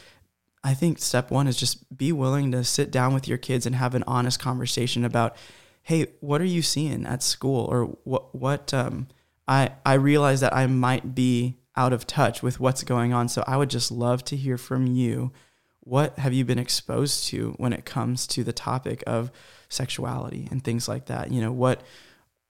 I 0.63 0.75
think 0.75 0.99
step 0.99 1.31
one 1.31 1.47
is 1.47 1.57
just 1.57 1.97
be 1.97 2.13
willing 2.13 2.53
to 2.53 2.65
sit 2.65 2.91
down 2.91 3.15
with 3.15 3.27
your 3.27 3.39
kids 3.39 3.67
and 3.67 3.77
have 3.77 3.95
an 3.95 4.05
honest 4.07 4.39
conversation 4.39 5.05
about, 5.05 5.37
hey, 5.83 6.09
what 6.21 6.41
are 6.41 6.47
you 6.47 6.63
seeing 6.63 7.07
at 7.07 7.23
school, 7.23 7.65
or 7.67 7.85
what 8.05 8.35
what 8.35 8.75
um, 8.75 9.09
I 9.49 9.71
I 9.85 9.95
realize 9.95 10.41
that 10.41 10.55
I 10.55 10.67
might 10.67 11.15
be 11.15 11.59
out 11.77 11.93
of 11.93 12.07
touch 12.07 12.43
with 12.43 12.61
what's 12.61 12.83
going 12.83 13.13
on, 13.13 13.29
so 13.29 13.43
I 13.47 13.57
would 13.57 13.71
just 13.71 13.91
love 13.91 14.25
to 14.27 14.37
hear 14.37 14.59
from 14.59 14.87
you. 14.87 15.33
What 15.81 16.19
have 16.19 16.35
you 16.35 16.45
been 16.45 16.59
exposed 16.59 17.27
to 17.29 17.55
when 17.57 17.73
it 17.73 17.87
comes 17.87 18.27
to 18.29 18.45
the 18.45 18.53
topic 18.53 19.03
of 19.07 19.33
sexuality 19.71 20.49
and 20.51 20.63
things 20.63 20.89
like 20.89 21.07
that. 21.07 21.33
You 21.33 21.41
know, 21.41 21.53
what 21.53 21.83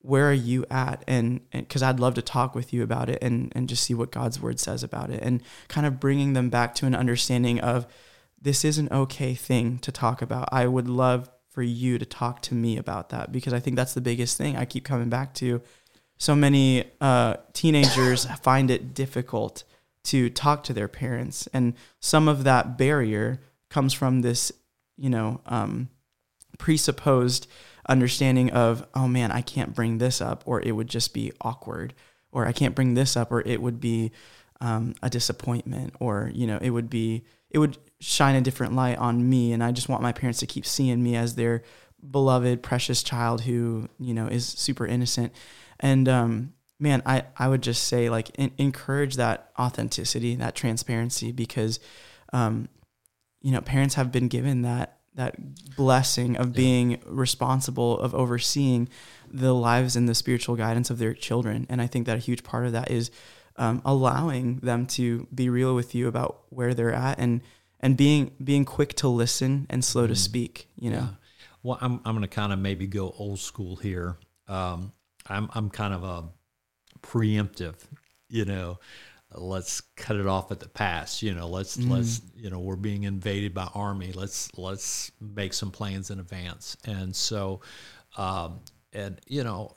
where 0.03 0.29
are 0.29 0.35
you 0.35 0.65
at? 0.71 1.05
And 1.07 1.41
because 1.51 1.83
i'd 1.83 2.01
love 2.01 2.15
to 2.15 2.23
talk 2.23 2.55
with 2.55 2.73
you 2.73 2.83
about 2.83 3.09
it 3.09 3.19
and 3.23 3.53
and 3.55 3.69
just 3.69 3.83
see 3.83 3.95
what 3.95 4.11
god's 4.11 4.41
word 4.41 4.59
says 4.59 4.83
about 4.83 5.11
it 5.11 5.23
and 5.23 5.43
kind 5.69 5.87
of 5.87 6.01
bringing 6.01 6.33
them 6.33 6.49
back 6.51 6.75
to 6.77 6.87
an 6.87 6.95
understanding 6.95 7.61
of 7.61 7.87
this 8.41 8.65
is 8.65 8.79
an 8.79 8.89
okay 8.91 9.35
thing 9.35 9.79
to 9.81 9.93
talk 9.93 10.23
about. 10.23 10.49
I 10.51 10.67
would 10.67 10.89
love 10.89 11.29
for 11.51 11.63
you 11.63 11.99
to 11.99 12.07
talk 12.07 12.41
to 12.43 12.55
me 12.55 12.77
about 12.77 13.11
that 13.11 13.33
because 13.33 13.53
i 13.53 13.59
think 13.59 13.77
that's 13.77 13.95
the 13.95 14.01
biggest 14.01 14.39
thing 14.39 14.57
i 14.57 14.65
keep 14.65 14.85
coming 14.85 15.09
back 15.09 15.35
to. 15.35 15.61
So 16.17 16.37
many 16.37 16.85
uh, 17.01 17.37
teenagers 17.55 18.25
find 18.43 18.71
it 18.71 18.95
difficult 18.95 19.65
to 20.05 20.31
talk 20.31 20.63
to 20.65 20.73
their 20.73 20.89
parents 20.89 21.49
and 21.53 21.75
some 21.99 22.29
of 22.29 22.45
that 22.45 22.79
barrier 22.79 23.41
comes 23.69 23.93
from 23.93 24.23
this 24.23 24.53
you 24.97 25.11
know 25.11 25.41
um, 25.47 25.89
presupposed 26.59 27.49
understanding 27.91 28.51
of, 28.51 28.87
oh 28.95 29.09
man, 29.09 29.33
I 29.33 29.43
can't 29.43 29.75
bring 29.75 29.99
this 29.99 30.21
up, 30.21 30.43
or 30.47 30.63
it 30.63 30.73
would 30.73 30.89
just 30.89 31.13
be 31.13 31.33
awkward, 31.41 31.93
or 32.33 32.47
I 32.47 32.53
can't 32.53 32.75
bring 32.75 32.95
this 32.95 33.17
up, 33.17 33.33
or 33.33 33.41
it 33.41 33.61
would 33.61 33.81
be 33.81 34.13
um, 34.61 34.95
a 35.03 35.11
disappointment, 35.11 35.95
or 36.01 36.31
you 36.33 36.47
know, 36.47 36.59
it 36.63 36.71
would 36.71 36.89
be 36.89 37.25
it 37.51 37.59
would 37.59 37.77
shine 37.99 38.37
a 38.37 38.41
different 38.41 38.75
light 38.75 38.99
on 38.99 39.29
me, 39.29 39.53
and 39.53 39.63
I 39.63 39.73
just 39.73 39.89
want 39.89 40.03
my 40.03 40.13
parents 40.13 40.39
to 40.41 40.47
keep 40.47 40.65
seeing 40.65 41.03
me 41.03 41.17
as 41.17 41.35
their 41.35 41.63
beloved, 42.09 42.63
precious 42.63 43.03
child 43.03 43.43
who 43.43 43.89
you 43.99 44.15
know 44.15 44.27
is 44.27 44.47
super 44.47 44.87
innocent, 44.87 45.33
and 45.81 46.09
um, 46.09 46.53
man, 46.79 47.03
I 47.05 47.25
I 47.37 47.49
would 47.49 47.63
just 47.63 47.85
say 47.85 48.09
like 48.09 48.31
in, 48.39 48.53
encourage 48.57 49.17
that 49.17 49.51
authenticity, 49.59 50.37
that 50.37 50.55
transparency, 50.55 51.33
because 51.33 51.81
um, 52.33 52.69
you 53.43 53.51
know 53.51 53.61
parents 53.61 53.97
have 53.97 54.13
been 54.13 54.29
given 54.29 54.63
that 54.63 55.00
that 55.21 55.77
blessing 55.77 56.35
of 56.37 56.55
being 56.55 56.99
responsible 57.05 58.01
of 58.01 58.15
overseeing 58.15 58.89
the 59.31 59.53
lives 59.53 59.95
and 59.95 60.09
the 60.09 60.15
spiritual 60.15 60.57
guidance 60.57 60.89
of 60.89 60.99
their 60.99 61.13
children. 61.13 61.67
And 61.69 61.83
i 61.83 61.87
think 61.87 62.07
that 62.07 62.17
a 62.17 62.21
huge 62.21 62.43
part 62.43 62.65
of 62.67 62.73
that 62.73 62.91
is 62.91 63.11
um, 63.57 63.83
allowing 63.85 64.61
them 64.61 64.87
to 64.87 65.27
be 65.35 65.51
real 65.51 65.75
with 65.75 65.95
you 65.95 66.09
about 66.09 66.43
where 66.49 66.73
they're 66.73 66.95
at 66.95 67.19
and 67.19 67.43
and 67.81 67.97
being 67.97 68.33
being 68.43 68.65
quick 68.65 68.95
to 68.97 69.09
listen 69.09 69.67
and 69.69 69.85
slow 69.85 70.07
to 70.07 70.15
mm. 70.15 70.25
speak 70.29 70.69
you 70.79 70.91
know? 70.91 70.97
Yeah. 70.97 71.09
well 71.63 71.79
i'm, 71.83 72.01
I'm 72.05 72.15
going 72.15 72.23
to 72.23 72.29
kind 72.29 72.53
of 72.53 72.59
maybe 72.59 72.87
go 72.87 73.15
old 73.19 73.39
school 73.39 73.77
here. 73.77 74.17
Um, 74.49 74.93
I'm, 75.29 75.49
I'm 75.55 75.69
kind 75.71 75.95
of 75.95 76.03
a 76.03 76.25
preemptive 77.03 77.77
you 78.29 78.47
know 78.47 78.79
let's 79.35 79.81
cut 79.97 80.17
it 80.17 80.27
off 80.27 80.51
at 80.51 80.61
the 80.61 80.69
pass 80.69 81.23
you 81.23 81.35
know 81.35 81.47
let's 81.47 81.77
mm. 81.77 81.91
let's 81.91 82.21
you 82.37 82.51
know 82.51 82.59
we're 82.59 82.77
being 82.77 83.05
invaded 83.05 83.55
by 83.55 83.69
army 83.75 84.13
let's 84.13 84.51
let's 84.59 85.13
make 85.21 85.53
some 85.53 85.71
plans 85.71 86.11
in 86.11 86.19
advance 86.19 86.77
and 86.85 87.15
so 87.15 87.61
um, 88.17 88.61
and 88.93 89.21
you 89.27 89.45
know 89.45 89.77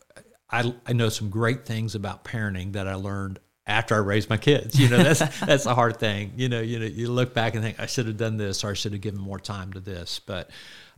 I, 0.49 0.73
I 0.85 0.93
know 0.93 1.09
some 1.09 1.29
great 1.29 1.65
things 1.65 1.95
about 1.95 2.23
parenting 2.23 2.73
that 2.73 2.87
I 2.87 2.93
learned 2.93 3.39
after 3.65 3.95
I 3.95 3.99
raised 3.99 4.29
my 4.29 4.37
kids. 4.37 4.79
You 4.79 4.87
know, 4.87 4.97
that's 5.01 5.39
that's 5.39 5.65
a 5.65 5.73
hard 5.73 5.97
thing. 5.97 6.33
You 6.35 6.47
know, 6.47 6.61
you 6.61 6.77
know, 6.77 6.85
you 6.85 7.11
look 7.11 7.33
back 7.33 7.55
and 7.55 7.63
think 7.63 7.79
I 7.79 7.87
should 7.87 8.05
have 8.05 8.17
done 8.17 8.37
this 8.37 8.63
or 8.63 8.69
I 8.69 8.73
should 8.73 8.91
have 8.91 9.01
given 9.01 9.19
more 9.19 9.39
time 9.39 9.73
to 9.73 9.79
this. 9.79 10.19
But 10.19 10.51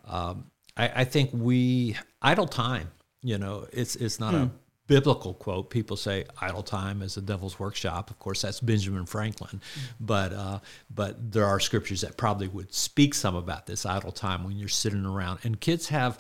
um, 0.04 0.52
I, 0.76 0.91
I, 0.94 1.04
think 1.06 1.30
we 1.34 1.96
idle 2.22 2.48
time. 2.48 2.91
You 3.22 3.38
know, 3.38 3.65
it's 3.72 3.96
it's 3.96 4.20
not 4.20 4.34
a 4.34 4.39
hmm 4.39 4.56
biblical 4.88 5.34
quote. 5.34 5.69
People 5.69 5.98
say 5.98 6.26
idle 6.41 6.63
time 6.63 7.02
is 7.02 7.15
the 7.15 7.21
devil's 7.21 7.60
workshop. 7.60 8.10
Of 8.10 8.19
course, 8.19 8.41
that's 8.41 8.60
Benjamin 8.60 9.06
Franklin, 9.06 9.62
but 10.00 10.34
uh, 10.34 10.60
but 10.93 11.32
there 11.32 11.45
are 11.45 11.60
scriptures 11.60 12.02
that 12.02 12.17
probably 12.17 12.48
would 12.48 12.74
speak 12.74 13.13
some 13.13 13.36
about 13.36 13.65
this 13.65 13.86
idle 13.86 14.12
time 14.12 14.43
when 14.43 14.58
you're 14.58 14.67
sitting 14.67 15.06
around. 15.06 15.39
And 15.43 15.60
kids 15.60 15.89
have 15.89 16.17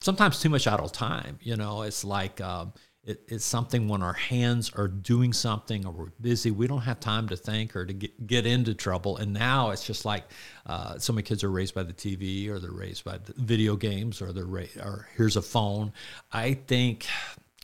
sometimes 0.00 0.40
too 0.40 0.48
much 0.48 0.66
idle 0.66 0.88
time. 0.88 1.38
You 1.42 1.56
know, 1.56 1.82
it's 1.82 2.04
like. 2.04 2.40
Um, 2.40 2.72
it, 3.04 3.22
it's 3.26 3.44
something 3.44 3.88
when 3.88 4.02
our 4.02 4.12
hands 4.12 4.70
are 4.74 4.86
doing 4.86 5.32
something 5.32 5.86
or 5.86 5.92
we're 5.92 6.10
busy, 6.20 6.50
we 6.50 6.66
don't 6.66 6.82
have 6.82 7.00
time 7.00 7.26
to 7.28 7.36
think 7.36 7.74
or 7.74 7.86
to 7.86 7.94
get, 7.94 8.26
get 8.26 8.44
into 8.44 8.74
trouble. 8.74 9.16
And 9.16 9.32
now 9.32 9.70
it's 9.70 9.86
just 9.86 10.04
like 10.04 10.24
uh, 10.66 10.98
so 10.98 11.14
many 11.14 11.22
kids 11.22 11.42
are 11.42 11.50
raised 11.50 11.74
by 11.74 11.84
the 11.84 11.94
TV 11.94 12.50
or 12.50 12.58
they're 12.58 12.70
raised 12.70 13.04
by 13.04 13.18
video 13.36 13.76
games 13.76 14.20
or 14.20 14.34
they're 14.34 14.44
ra- 14.44 14.82
or 14.82 15.08
here's 15.16 15.36
a 15.36 15.42
phone. 15.42 15.94
I 16.32 16.52
think 16.52 17.06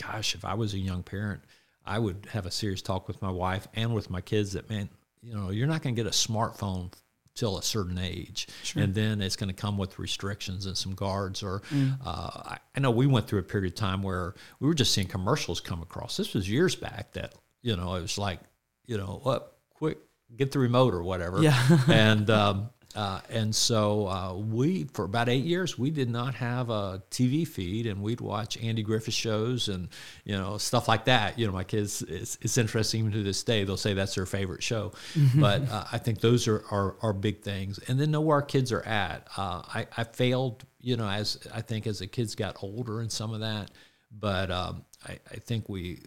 gosh, 0.01 0.35
if 0.35 0.45
I 0.45 0.55
was 0.55 0.75
a 0.75 0.79
young 0.79 1.03
parent, 1.03 1.43
I 1.87 1.99
would 1.99 2.29
have 2.33 2.47
a 2.47 2.51
serious 2.51 2.83
talk 2.83 3.09
with 3.09 3.21
my 3.21 3.31
wife 3.31 3.69
and 3.75 3.95
with 3.95 4.11
my 4.11 4.21
kids 4.21 4.53
that, 4.53 4.71
man, 4.71 4.89
you 5.23 5.35
know, 5.35 5.51
you're 5.51 5.67
not 5.67 5.83
going 5.83 5.95
to 5.95 6.03
get 6.03 6.09
a 6.09 6.15
smartphone 6.15 6.93
till 7.35 7.59
a 7.59 7.63
certain 7.63 7.99
age, 7.99 8.47
sure. 8.63 8.83
and 8.83 8.95
then 8.95 9.21
it's 9.21 9.37
going 9.37 9.49
to 9.49 9.55
come 9.55 9.77
with 9.77 9.99
restrictions 9.99 10.67
and 10.67 10.77
some 10.77 10.95
guards. 10.95 11.43
Or 11.43 11.61
mm. 11.73 11.99
uh, 12.05 12.57
I 12.75 12.81
know 12.81 12.91
we 12.91 13.07
went 13.07 13.27
through 13.27 13.41
a 13.41 13.45
period 13.45 13.73
of 13.73 13.77
time 13.77 14.03
where 14.03 14.35
we 14.61 14.69
were 14.69 14.75
just 14.75 14.95
seeing 14.95 15.09
commercials 15.09 15.61
come 15.61 15.83
across. 15.83 16.17
This 16.17 16.33
was 16.33 16.49
years 16.49 16.77
back 16.77 17.13
that 17.13 17.35
you 17.63 17.77
know 17.77 17.95
it 17.95 18.03
was 18.03 18.19
like, 18.19 18.41
you 18.87 18.97
know, 18.97 19.21
what 19.23 19.59
quick 19.71 19.99
get 20.37 20.53
the 20.53 20.59
remote 20.59 20.95
or 20.95 21.03
whatever. 21.03 21.43
Yeah. 21.43 21.61
and 21.89 22.31
um, 22.31 22.71
uh, 22.95 23.21
and 23.29 23.55
so 23.55 24.07
uh, 24.07 24.35
we, 24.35 24.85
for 24.93 25.05
about 25.05 25.29
eight 25.29 25.45
years, 25.45 25.79
we 25.79 25.91
did 25.91 26.09
not 26.09 26.35
have 26.37 26.71
a 26.71 27.03
TV 27.11 27.47
feed, 27.47 27.87
and 27.87 28.01
we'd 28.01 28.21
watch 28.21 28.57
Andy 28.63 28.83
Griffith 28.83 29.15
shows 29.15 29.69
and 29.69 29.89
you 30.25 30.37
know 30.37 30.59
stuff 30.59 30.87
like 30.87 31.07
that. 31.07 31.39
You 31.39 31.47
know, 31.47 31.53
my 31.53 31.65
kids, 31.65 32.03
it's, 32.03 32.39
it's 32.41 32.57
interesting 32.57 33.01
even 33.01 33.13
to 33.13 33.23
this 33.23 33.43
day. 33.43 33.65
They'll 33.65 33.77
say 33.77 33.95
that's 33.95 34.15
their 34.15 34.27
favorite 34.27 34.63
show, 34.63 34.93
mm-hmm. 35.15 35.41
but 35.41 35.69
uh, 35.69 35.85
I 35.91 35.99
think 35.99 36.21
those 36.21 36.47
are, 36.47 36.65
are, 36.71 36.97
are 37.03 37.13
big 37.13 37.43
things. 37.43 37.79
And 37.89 37.99
then 37.99 38.13
know 38.13 38.21
where 38.21 38.37
our 38.37 38.43
kids 38.43 38.71
are 38.71 38.85
at. 38.85 39.27
Uh, 39.37 39.63
I, 39.67 39.87
I 39.97 40.05
failed, 40.05 40.65
you 40.81 40.97
know, 40.97 41.09
as 41.09 41.39
I 41.53 41.63
think 41.63 41.87
as 41.87 41.99
the 41.99 42.07
kids 42.07 42.35
got 42.35 42.63
older 42.63 43.01
and 43.01 43.11
some 43.11 43.35
of 43.35 43.41
that, 43.41 43.71
but 44.13 44.51
um, 44.51 44.85
I, 45.07 45.19
I 45.31 45.37
think 45.37 45.69
we 45.69 46.01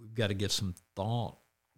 we've 0.00 0.14
got 0.14 0.28
to 0.28 0.34
give 0.34 0.52
some 0.52 0.74
thought 0.96 1.36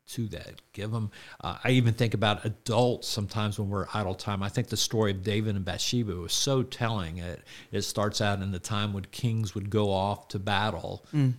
to 0.08 0.28
that. 0.28 0.60
Give 0.72 0.90
them. 0.90 1.10
Uh, 1.40 1.56
I 1.64 1.70
even 1.70 1.94
think 1.94 2.14
about 2.14 2.44
adults 2.44 3.08
sometimes 3.08 3.58
when 3.58 3.68
we're 3.70 3.86
idle 3.94 4.14
time. 4.14 4.42
I 4.42 4.48
think 4.48 4.68
the 4.68 4.76
story 4.76 5.10
of 5.12 5.22
David 5.22 5.56
and 5.56 5.64
Bathsheba 5.64 6.14
was 6.14 6.32
so 6.32 6.62
telling. 6.62 7.18
It 7.18 7.42
it 7.72 7.82
starts 7.82 8.20
out 8.20 8.42
in 8.42 8.52
the 8.52 8.58
time 8.58 8.92
when 8.92 9.04
kings 9.06 9.54
would 9.54 9.70
go 9.70 9.90
off 9.90 10.28
to 10.28 10.38
battle. 10.38 11.04
Mm. 11.14 11.34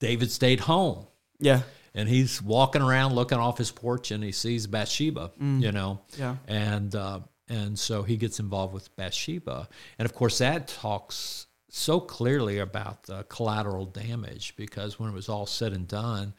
David 0.00 0.30
stayed 0.30 0.60
home. 0.60 1.06
Yeah. 1.40 1.62
and 1.94 2.08
he's 2.08 2.42
walking 2.42 2.82
around 2.82 3.14
looking 3.14 3.38
off 3.38 3.58
his 3.58 3.70
porch 3.70 4.10
and 4.10 4.22
he 4.24 4.32
sees 4.32 4.66
Bathsheba, 4.66 5.30
you 5.40 5.70
know, 5.72 6.00
Yeah. 6.18 6.36
and 6.48 6.94
uh, 6.94 7.20
and 7.48 7.78
so 7.78 8.02
he 8.02 8.16
gets 8.16 8.40
involved 8.40 8.74
with 8.74 8.94
Bathsheba, 8.96 9.68
and 9.98 10.04
of 10.06 10.14
course 10.14 10.38
that 10.38 10.68
talks 10.68 11.46
so 11.70 12.00
clearly 12.00 12.58
about 12.58 13.04
the 13.04 13.22
collateral 13.24 13.84
damage 13.86 14.54
because 14.56 14.98
when 14.98 15.10
it 15.10 15.14
was 15.14 15.28
all 15.28 15.46
said 15.46 15.72
and 15.72 15.86
done, 15.88 16.34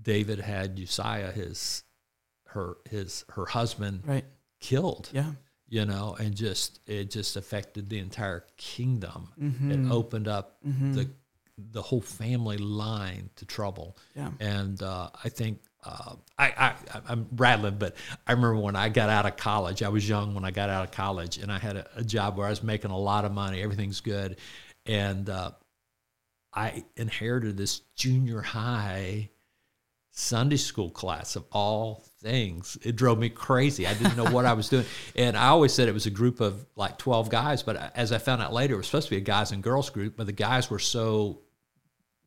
David 0.00 0.38
had 0.40 0.78
Uzziah, 0.80 1.32
his 1.32 1.84
her 2.48 2.76
his 2.88 3.24
her 3.30 3.46
husband, 3.46 4.02
Right. 4.06 4.24
killed 4.60 5.08
Yeah. 5.12 5.32
you 5.68 5.84
know, 5.86 6.16
and 6.18 6.34
just 6.34 6.80
it 6.86 7.10
just 7.10 7.36
affected 7.36 7.88
the 7.88 7.98
entire 7.98 8.44
kingdom. 8.56 9.28
Mm-hmm. 9.40 9.70
It 9.70 9.90
opened 9.90 10.28
up 10.28 10.58
the 10.62 11.08
the 11.58 11.82
whole 11.82 12.00
family 12.00 12.56
line 12.58 13.30
to 13.36 13.44
trouble. 13.44 13.96
Yeah. 14.16 14.30
And 14.40 14.82
uh, 14.82 15.10
I 15.22 15.28
think 15.28 15.60
uh, 15.84 16.14
I, 16.38 16.46
I 16.46 16.74
I'm 17.08 17.26
rattling, 17.36 17.76
but 17.76 17.94
I 18.26 18.32
remember 18.32 18.60
when 18.60 18.76
I 18.76 18.88
got 18.88 19.10
out 19.10 19.26
of 19.26 19.36
college. 19.36 19.82
I 19.82 19.88
was 19.88 20.08
young 20.08 20.34
when 20.34 20.44
I 20.44 20.50
got 20.50 20.70
out 20.70 20.84
of 20.84 20.90
college, 20.92 21.38
and 21.38 21.52
I 21.52 21.58
had 21.58 21.76
a, 21.76 21.86
a 21.96 22.02
job 22.04 22.36
where 22.38 22.46
I 22.46 22.50
was 22.50 22.62
making 22.62 22.90
a 22.90 22.98
lot 22.98 23.24
of 23.24 23.32
money. 23.32 23.60
Everything's 23.62 24.00
good, 24.00 24.38
and 24.86 25.28
uh, 25.28 25.50
I 26.54 26.84
inherited 26.96 27.56
this 27.56 27.80
junior 27.96 28.40
high 28.42 29.30
Sunday 30.14 30.58
school 30.58 30.90
class 30.90 31.36
of 31.36 31.46
all 31.52 32.04
things. 32.20 32.76
It 32.82 32.96
drove 32.96 33.18
me 33.18 33.30
crazy. 33.30 33.86
I 33.86 33.94
didn't 33.94 34.14
know 34.14 34.30
what 34.30 34.44
I 34.44 34.52
was 34.52 34.68
doing. 34.68 34.84
And 35.16 35.36
I 35.36 35.48
always 35.48 35.72
said 35.72 35.88
it 35.88 35.94
was 35.94 36.06
a 36.06 36.10
group 36.10 36.40
of 36.40 36.66
like 36.76 36.98
12 36.98 37.30
guys, 37.30 37.62
but 37.62 37.92
as 37.96 38.12
I 38.12 38.18
found 38.18 38.42
out 38.42 38.52
later, 38.52 38.74
it 38.74 38.76
was 38.76 38.86
supposed 38.86 39.08
to 39.08 39.10
be 39.10 39.16
a 39.16 39.20
guys 39.20 39.52
and 39.52 39.62
girls 39.62 39.88
group, 39.88 40.16
but 40.16 40.26
the 40.26 40.32
guys 40.32 40.70
were 40.70 40.78
so, 40.78 41.40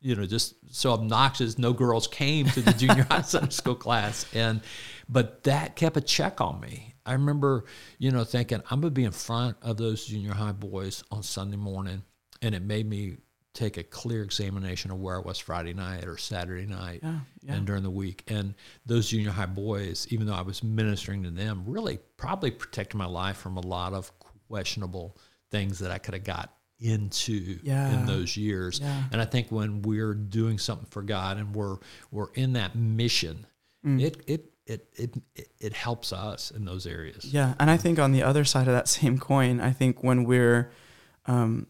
you 0.00 0.16
know, 0.16 0.26
just 0.26 0.54
so 0.74 0.92
obnoxious. 0.92 1.58
No 1.58 1.72
girls 1.72 2.08
came 2.08 2.46
to 2.46 2.60
the 2.60 2.72
junior 2.78 3.04
high 3.04 3.22
Sunday 3.22 3.50
school 3.50 3.76
class. 3.76 4.26
And, 4.34 4.62
but 5.08 5.44
that 5.44 5.76
kept 5.76 5.96
a 5.96 6.00
check 6.00 6.40
on 6.40 6.60
me. 6.60 6.94
I 7.04 7.12
remember, 7.12 7.66
you 7.98 8.10
know, 8.10 8.24
thinking, 8.24 8.62
I'm 8.68 8.80
going 8.80 8.92
to 8.92 8.98
be 8.98 9.04
in 9.04 9.12
front 9.12 9.58
of 9.62 9.76
those 9.76 10.06
junior 10.06 10.34
high 10.34 10.52
boys 10.52 11.04
on 11.12 11.22
Sunday 11.22 11.56
morning. 11.56 12.02
And 12.42 12.54
it 12.54 12.62
made 12.62 12.88
me 12.88 13.18
take 13.56 13.76
a 13.78 13.82
clear 13.82 14.22
examination 14.22 14.90
of 14.90 14.98
where 15.00 15.16
I 15.16 15.20
was 15.20 15.38
Friday 15.38 15.72
night 15.72 16.04
or 16.04 16.16
Saturday 16.18 16.66
night 16.66 17.00
Yeah, 17.02 17.18
yeah. 17.42 17.54
and 17.54 17.66
during 17.66 17.82
the 17.82 17.90
week. 17.90 18.22
And 18.28 18.54
those 18.84 19.08
junior 19.08 19.30
high 19.30 19.46
boys, 19.46 20.06
even 20.10 20.26
though 20.26 20.34
I 20.34 20.42
was 20.42 20.62
ministering 20.62 21.22
to 21.22 21.30
them, 21.30 21.64
really 21.66 21.98
probably 22.18 22.50
protected 22.50 22.96
my 22.96 23.06
life 23.06 23.38
from 23.38 23.56
a 23.56 23.60
lot 23.62 23.94
of 23.94 24.12
questionable 24.48 25.16
things 25.50 25.78
that 25.78 25.90
I 25.90 25.98
could 25.98 26.14
have 26.14 26.24
got 26.24 26.52
into 26.78 27.58
Yeah. 27.62 27.98
in 27.98 28.04
those 28.06 28.36
years. 28.36 28.80
And 29.10 29.20
I 29.20 29.24
think 29.24 29.50
when 29.50 29.80
we're 29.82 30.12
doing 30.14 30.58
something 30.58 30.86
for 30.90 31.02
God 31.02 31.38
and 31.38 31.54
we're 31.54 31.78
we're 32.10 32.30
in 32.34 32.52
that 32.52 32.76
mission, 32.76 33.46
it, 33.84 34.16
it 34.26 34.52
it 34.66 34.88
it 34.98 35.14
it 35.34 35.48
it 35.60 35.72
helps 35.72 36.12
us 36.12 36.50
in 36.50 36.64
those 36.66 36.86
areas. 36.86 37.24
Yeah, 37.24 37.54
and 37.58 37.70
I 37.70 37.76
think 37.78 37.98
on 37.98 38.12
the 38.12 38.22
other 38.22 38.44
side 38.44 38.66
of 38.68 38.74
that 38.74 38.88
same 39.00 39.16
coin, 39.18 39.60
I 39.60 39.70
think 39.72 40.04
when 40.04 40.24
we're 40.24 40.70
um, 41.24 41.68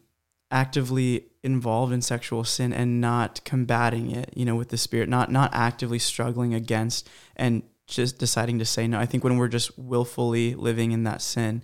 actively 0.51 1.27
involved 1.47 1.93
in 1.93 2.03
sexual 2.03 2.43
sin 2.43 2.73
and 2.73 3.01
not 3.01 3.41
combating 3.45 4.11
it, 4.11 4.31
you 4.35 4.45
know, 4.45 4.57
with 4.57 4.69
the 4.71 4.77
spirit, 4.77 5.09
not 5.09 5.31
not 5.31 5.51
actively 5.55 5.99
struggling 5.99 6.53
against 6.53 7.09
and 7.37 7.63
just 7.87 8.19
deciding 8.19 8.59
to 8.59 8.65
say 8.65 8.89
no. 8.89 8.99
I 8.99 9.07
think 9.07 9.23
when 9.23 9.39
we're 9.39 9.49
just 9.49 9.79
willfully 9.79 10.55
living 10.55 10.91
in 10.91 11.05
that 11.05 11.23
sin, 11.23 11.63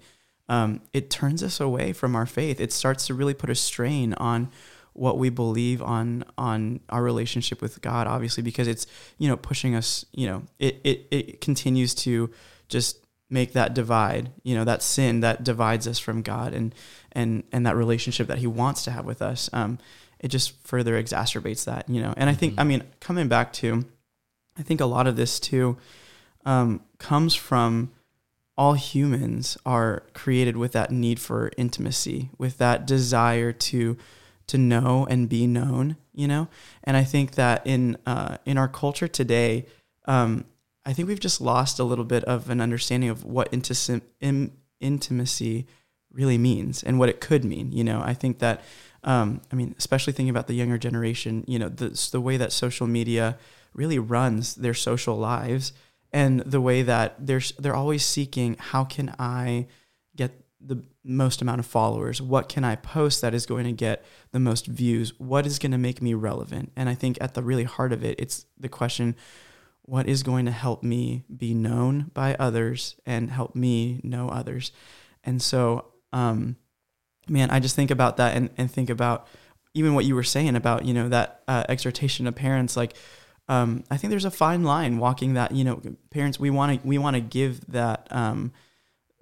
um, 0.48 0.80
it 0.92 1.10
turns 1.10 1.42
us 1.42 1.60
away 1.60 1.92
from 1.92 2.14
our 2.14 2.26
faith. 2.26 2.60
It 2.60 2.72
starts 2.72 3.08
to 3.08 3.14
really 3.14 3.34
put 3.34 3.50
a 3.50 3.56
strain 3.56 4.14
on 4.14 4.50
what 4.92 5.18
we 5.18 5.30
believe 5.30 5.82
on 5.82 6.24
on 6.38 6.80
our 6.88 7.02
relationship 7.02 7.60
with 7.60 7.80
God, 7.80 8.06
obviously, 8.06 8.42
because 8.42 8.68
it's 8.68 8.86
you 9.18 9.28
know 9.28 9.36
pushing 9.36 9.74
us. 9.74 10.04
You 10.12 10.28
know, 10.28 10.42
it 10.60 10.80
it 10.84 11.06
it 11.10 11.40
continues 11.40 11.94
to 11.96 12.30
just 12.68 13.01
make 13.32 13.54
that 13.54 13.74
divide. 13.74 14.30
You 14.42 14.54
know, 14.54 14.64
that 14.64 14.82
sin 14.82 15.20
that 15.20 15.42
divides 15.42 15.88
us 15.88 15.98
from 15.98 16.22
God 16.22 16.52
and 16.52 16.74
and 17.12 17.42
and 17.52 17.66
that 17.66 17.76
relationship 17.76 18.28
that 18.28 18.38
He 18.38 18.46
wants 18.46 18.84
to 18.84 18.90
have 18.90 19.04
with 19.04 19.22
us. 19.22 19.48
Um, 19.52 19.78
it 20.20 20.28
just 20.28 20.56
further 20.64 21.02
exacerbates 21.02 21.64
that. 21.64 21.88
You 21.88 22.02
know, 22.02 22.14
and 22.16 22.30
I 22.30 22.34
think 22.34 22.54
I 22.58 22.64
mean 22.64 22.84
coming 23.00 23.28
back 23.28 23.52
to, 23.54 23.84
I 24.58 24.62
think 24.62 24.80
a 24.80 24.86
lot 24.86 25.06
of 25.06 25.16
this 25.16 25.40
too 25.40 25.78
um, 26.44 26.82
comes 26.98 27.34
from 27.34 27.90
all 28.56 28.74
humans 28.74 29.56
are 29.64 30.04
created 30.12 30.56
with 30.56 30.72
that 30.72 30.90
need 30.90 31.18
for 31.18 31.50
intimacy, 31.56 32.30
with 32.38 32.58
that 32.58 32.86
desire 32.86 33.52
to 33.52 33.96
to 34.48 34.58
know 34.58 35.06
and 35.08 35.28
be 35.28 35.46
known, 35.46 35.96
you 36.12 36.28
know. 36.28 36.48
And 36.84 36.96
I 36.96 37.04
think 37.04 37.32
that 37.36 37.66
in 37.66 37.96
uh, 38.06 38.36
in 38.44 38.58
our 38.58 38.68
culture 38.68 39.08
today, 39.08 39.66
um, 40.04 40.44
I 40.84 40.92
think 40.92 41.08
we've 41.08 41.20
just 41.20 41.40
lost 41.40 41.78
a 41.78 41.84
little 41.84 42.04
bit 42.04 42.24
of 42.24 42.50
an 42.50 42.60
understanding 42.60 43.08
of 43.08 43.24
what 43.24 43.52
in, 43.52 44.52
intimacy 44.80 45.66
really 46.12 46.38
means 46.38 46.82
and 46.82 46.98
what 46.98 47.08
it 47.08 47.20
could 47.20 47.44
mean. 47.44 47.72
You 47.72 47.84
know, 47.84 48.02
I 48.04 48.14
think 48.14 48.40
that, 48.40 48.62
um, 49.04 49.40
I 49.52 49.54
mean, 49.54 49.74
especially 49.78 50.12
thinking 50.12 50.30
about 50.30 50.46
the 50.46 50.54
younger 50.54 50.78
generation, 50.78 51.44
you 51.46 51.58
know, 51.58 51.68
the, 51.68 52.08
the 52.10 52.20
way 52.20 52.36
that 52.36 52.52
social 52.52 52.86
media 52.86 53.38
really 53.74 53.98
runs 53.98 54.56
their 54.56 54.74
social 54.74 55.16
lives 55.16 55.72
and 56.12 56.40
the 56.40 56.60
way 56.60 56.82
that 56.82 57.26
they're, 57.26 57.40
they're 57.58 57.76
always 57.76 58.04
seeking, 58.04 58.56
how 58.58 58.84
can 58.84 59.14
I 59.18 59.66
get 60.14 60.32
the 60.60 60.82
most 61.04 61.40
amount 61.40 61.58
of 61.58 61.66
followers? 61.66 62.20
What 62.20 62.48
can 62.48 62.64
I 62.64 62.76
post 62.76 63.20
that 63.22 63.34
is 63.34 63.46
going 63.46 63.64
to 63.64 63.72
get 63.72 64.04
the 64.30 64.40
most 64.40 64.66
views? 64.66 65.18
What 65.18 65.46
is 65.46 65.58
going 65.58 65.72
to 65.72 65.78
make 65.78 66.02
me 66.02 66.14
relevant? 66.14 66.70
And 66.76 66.88
I 66.88 66.94
think 66.94 67.18
at 67.20 67.34
the 67.34 67.42
really 67.42 67.64
heart 67.64 67.92
of 67.92 68.04
it, 68.04 68.20
it's 68.20 68.46
the 68.58 68.68
question, 68.68 69.16
what 69.82 70.08
is 70.08 70.22
going 70.22 70.46
to 70.46 70.52
help 70.52 70.82
me 70.82 71.24
be 71.34 71.54
known 71.54 72.10
by 72.14 72.34
others 72.38 72.96
and 73.04 73.30
help 73.30 73.54
me 73.54 74.00
know 74.02 74.28
others? 74.28 74.72
And 75.24 75.40
so, 75.40 75.86
um, 76.12 76.56
man, 77.28 77.50
I 77.50 77.60
just 77.60 77.76
think 77.76 77.90
about 77.90 78.16
that 78.16 78.36
and, 78.36 78.50
and 78.56 78.70
think 78.70 78.90
about 78.90 79.26
even 79.74 79.94
what 79.94 80.04
you 80.04 80.14
were 80.14 80.22
saying 80.22 80.56
about, 80.56 80.84
you 80.84 80.94
know, 80.94 81.08
that 81.08 81.42
uh, 81.48 81.64
exhortation 81.68 82.26
to 82.26 82.32
parents, 82.32 82.76
like, 82.76 82.94
um, 83.48 83.84
I 83.90 83.96
think 83.96 84.10
there's 84.10 84.24
a 84.24 84.30
fine 84.30 84.62
line 84.62 84.98
walking 84.98 85.34
that, 85.34 85.52
you 85.52 85.64
know, 85.64 85.80
parents, 86.10 86.38
we 86.38 86.50
want 86.50 86.80
to, 86.80 86.86
we 86.86 86.98
want 86.98 87.16
to 87.16 87.20
give 87.20 87.66
that, 87.72 88.06
um, 88.10 88.52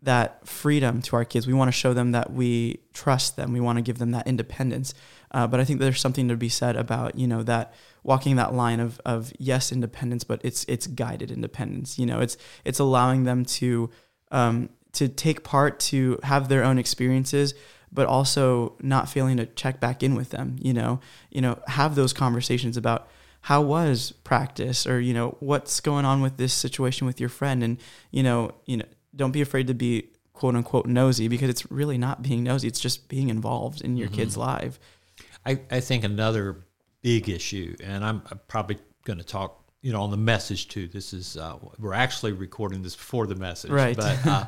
that 0.02 0.46
freedom 0.46 1.02
to 1.02 1.16
our 1.16 1.24
kids. 1.24 1.46
We 1.46 1.52
want 1.52 1.68
to 1.68 1.72
show 1.72 1.92
them 1.92 2.12
that 2.12 2.32
we 2.32 2.80
trust 2.92 3.36
them. 3.36 3.52
We 3.52 3.60
want 3.60 3.76
to 3.76 3.82
give 3.82 3.98
them 3.98 4.12
that 4.12 4.26
independence. 4.26 4.94
Uh, 5.30 5.46
but 5.46 5.60
I 5.60 5.64
think 5.64 5.78
there's 5.78 6.00
something 6.00 6.28
to 6.28 6.36
be 6.36 6.48
said 6.48 6.76
about, 6.76 7.16
you 7.16 7.26
know, 7.26 7.42
that 7.42 7.74
walking 8.02 8.36
that 8.36 8.54
line 8.54 8.80
of, 8.80 9.00
of 9.04 9.32
yes, 9.38 9.70
independence, 9.70 10.24
but 10.24 10.40
it's, 10.42 10.64
it's 10.68 10.86
guided 10.86 11.30
independence. 11.30 11.98
You 11.98 12.06
know, 12.06 12.20
it's, 12.20 12.36
it's 12.64 12.78
allowing 12.78 13.24
them 13.24 13.44
to, 13.44 13.90
um, 14.32 14.70
to 14.92 15.08
take 15.08 15.44
part, 15.44 15.78
to 15.80 16.18
have 16.22 16.48
their 16.48 16.64
own 16.64 16.78
experiences, 16.78 17.54
but 17.92 18.06
also 18.06 18.76
not 18.80 19.08
failing 19.08 19.36
to 19.36 19.46
check 19.46 19.80
back 19.80 20.02
in 20.02 20.14
with 20.14 20.30
them, 20.30 20.56
you 20.60 20.72
know, 20.72 21.00
you 21.30 21.40
know, 21.40 21.58
have 21.66 21.94
those 21.94 22.12
conversations 22.12 22.76
about 22.76 23.08
how 23.42 23.62
was 23.62 24.12
practice 24.24 24.86
or, 24.86 25.00
you 25.00 25.14
know, 25.14 25.36
what's 25.40 25.80
going 25.80 26.04
on 26.04 26.20
with 26.20 26.36
this 26.36 26.52
situation 26.52 27.06
with 27.06 27.20
your 27.20 27.28
friend. 27.28 27.62
And, 27.62 27.78
you 28.10 28.22
know, 28.22 28.52
you 28.66 28.76
know, 28.76 28.84
don't 29.14 29.32
be 29.32 29.40
afraid 29.40 29.66
to 29.66 29.74
be 29.74 30.10
quote 30.32 30.56
unquote 30.56 30.86
nosy 30.86 31.28
because 31.28 31.50
it's 31.50 31.70
really 31.70 31.98
not 31.98 32.22
being 32.22 32.42
nosy. 32.42 32.68
It's 32.68 32.80
just 32.80 33.08
being 33.08 33.28
involved 33.28 33.82
in 33.82 33.96
your 33.96 34.08
kid's 34.08 34.36
life. 34.36 34.78
I, 35.44 35.60
I 35.70 35.80
think 35.80 36.04
another 36.04 36.64
big 37.02 37.28
issue, 37.28 37.76
and 37.82 38.04
I'm 38.04 38.22
probably 38.48 38.78
going 39.04 39.18
to 39.18 39.24
talk, 39.24 39.64
you 39.82 39.92
know, 39.92 40.02
on 40.02 40.10
the 40.10 40.16
message 40.16 40.68
too. 40.68 40.86
This 40.86 41.12
is 41.12 41.36
uh, 41.36 41.56
we're 41.78 41.94
actually 41.94 42.32
recording 42.32 42.82
this 42.82 42.96
before 42.96 43.26
the 43.26 43.34
message, 43.34 43.70
Right. 43.70 43.96
But 43.96 44.26
uh, 44.26 44.44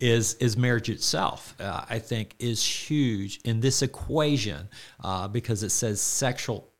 is 0.00 0.34
is 0.34 0.56
marriage 0.56 0.88
itself? 0.88 1.54
Uh, 1.60 1.84
I 1.88 1.98
think 1.98 2.34
is 2.38 2.64
huge 2.64 3.40
in 3.44 3.60
this 3.60 3.82
equation 3.82 4.68
uh, 5.04 5.28
because 5.28 5.62
it 5.62 5.70
says 5.70 6.00
sexual 6.00 6.70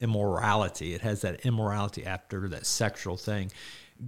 immorality. 0.00 0.94
It 0.94 1.00
has 1.00 1.22
that 1.22 1.46
immorality 1.46 2.04
after 2.06 2.48
that 2.48 2.66
sexual 2.66 3.16
thing. 3.16 3.50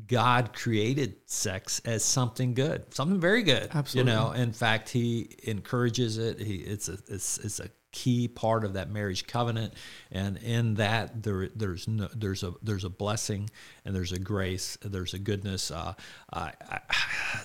God 0.06 0.52
created 0.52 1.16
sex 1.26 1.80
as 1.84 2.04
something 2.04 2.54
good, 2.54 2.92
something 2.94 3.20
very 3.20 3.42
good. 3.42 3.70
Absolutely. 3.74 4.12
You 4.12 4.18
know, 4.18 4.32
in 4.32 4.52
fact, 4.52 4.88
He 4.88 5.36
encourages 5.44 6.18
it. 6.18 6.40
He 6.40 6.56
it's 6.56 6.88
a 6.88 6.98
it's, 7.08 7.38
it's 7.38 7.60
a 7.60 7.68
key 7.92 8.26
part 8.26 8.64
of 8.64 8.72
that 8.72 8.90
marriage 8.90 9.26
covenant, 9.26 9.74
and 10.10 10.38
in 10.38 10.74
that 10.74 11.22
there 11.22 11.48
there's 11.54 11.86
no 11.86 12.08
there's 12.14 12.42
a 12.42 12.54
there's 12.62 12.84
a 12.84 12.90
blessing 12.90 13.50
and 13.84 13.94
there's 13.94 14.12
a 14.12 14.18
grace, 14.18 14.78
there's 14.82 15.14
a 15.14 15.18
goodness. 15.18 15.70
Uh, 15.70 15.94
I, 16.32 16.52
I, 16.68 16.80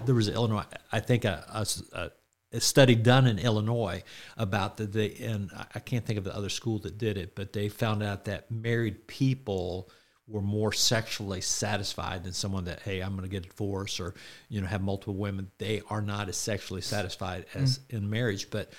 there 0.05 0.15
was 0.15 0.29
Illinois, 0.29 0.63
I 0.91 1.01
think 1.01 1.25
a, 1.25 1.45
a, 1.93 2.11
a 2.53 2.61
study 2.61 2.95
done 2.95 3.27
in 3.27 3.39
Illinois 3.39 4.03
about 4.37 4.77
the, 4.77 4.85
the 4.85 5.23
and 5.23 5.51
I 5.75 5.79
can't 5.79 6.05
think 6.05 6.17
of 6.17 6.23
the 6.23 6.35
other 6.35 6.49
school 6.49 6.79
that 6.79 6.97
did 6.97 7.17
it, 7.17 7.35
but 7.35 7.51
they 7.51 7.67
found 7.69 8.01
out 8.01 8.25
that 8.25 8.49
married 8.49 9.07
people 9.07 9.89
were 10.27 10.41
more 10.41 10.73
sexually 10.73 11.41
satisfied 11.41 12.23
than 12.23 12.33
someone 12.33 12.65
that 12.65 12.81
hey 12.81 13.01
i'm 13.01 13.11
going 13.11 13.23
to 13.23 13.29
get 13.29 13.45
a 13.45 13.49
divorce 13.49 13.99
or 13.99 14.13
you 14.49 14.61
know 14.61 14.67
have 14.67 14.81
multiple 14.81 15.15
women 15.15 15.49
they 15.57 15.81
are 15.89 16.01
not 16.01 16.29
as 16.29 16.37
sexually 16.37 16.81
satisfied 16.81 17.45
as 17.53 17.79
in 17.89 18.09
marriage 18.09 18.49
but 18.49 18.71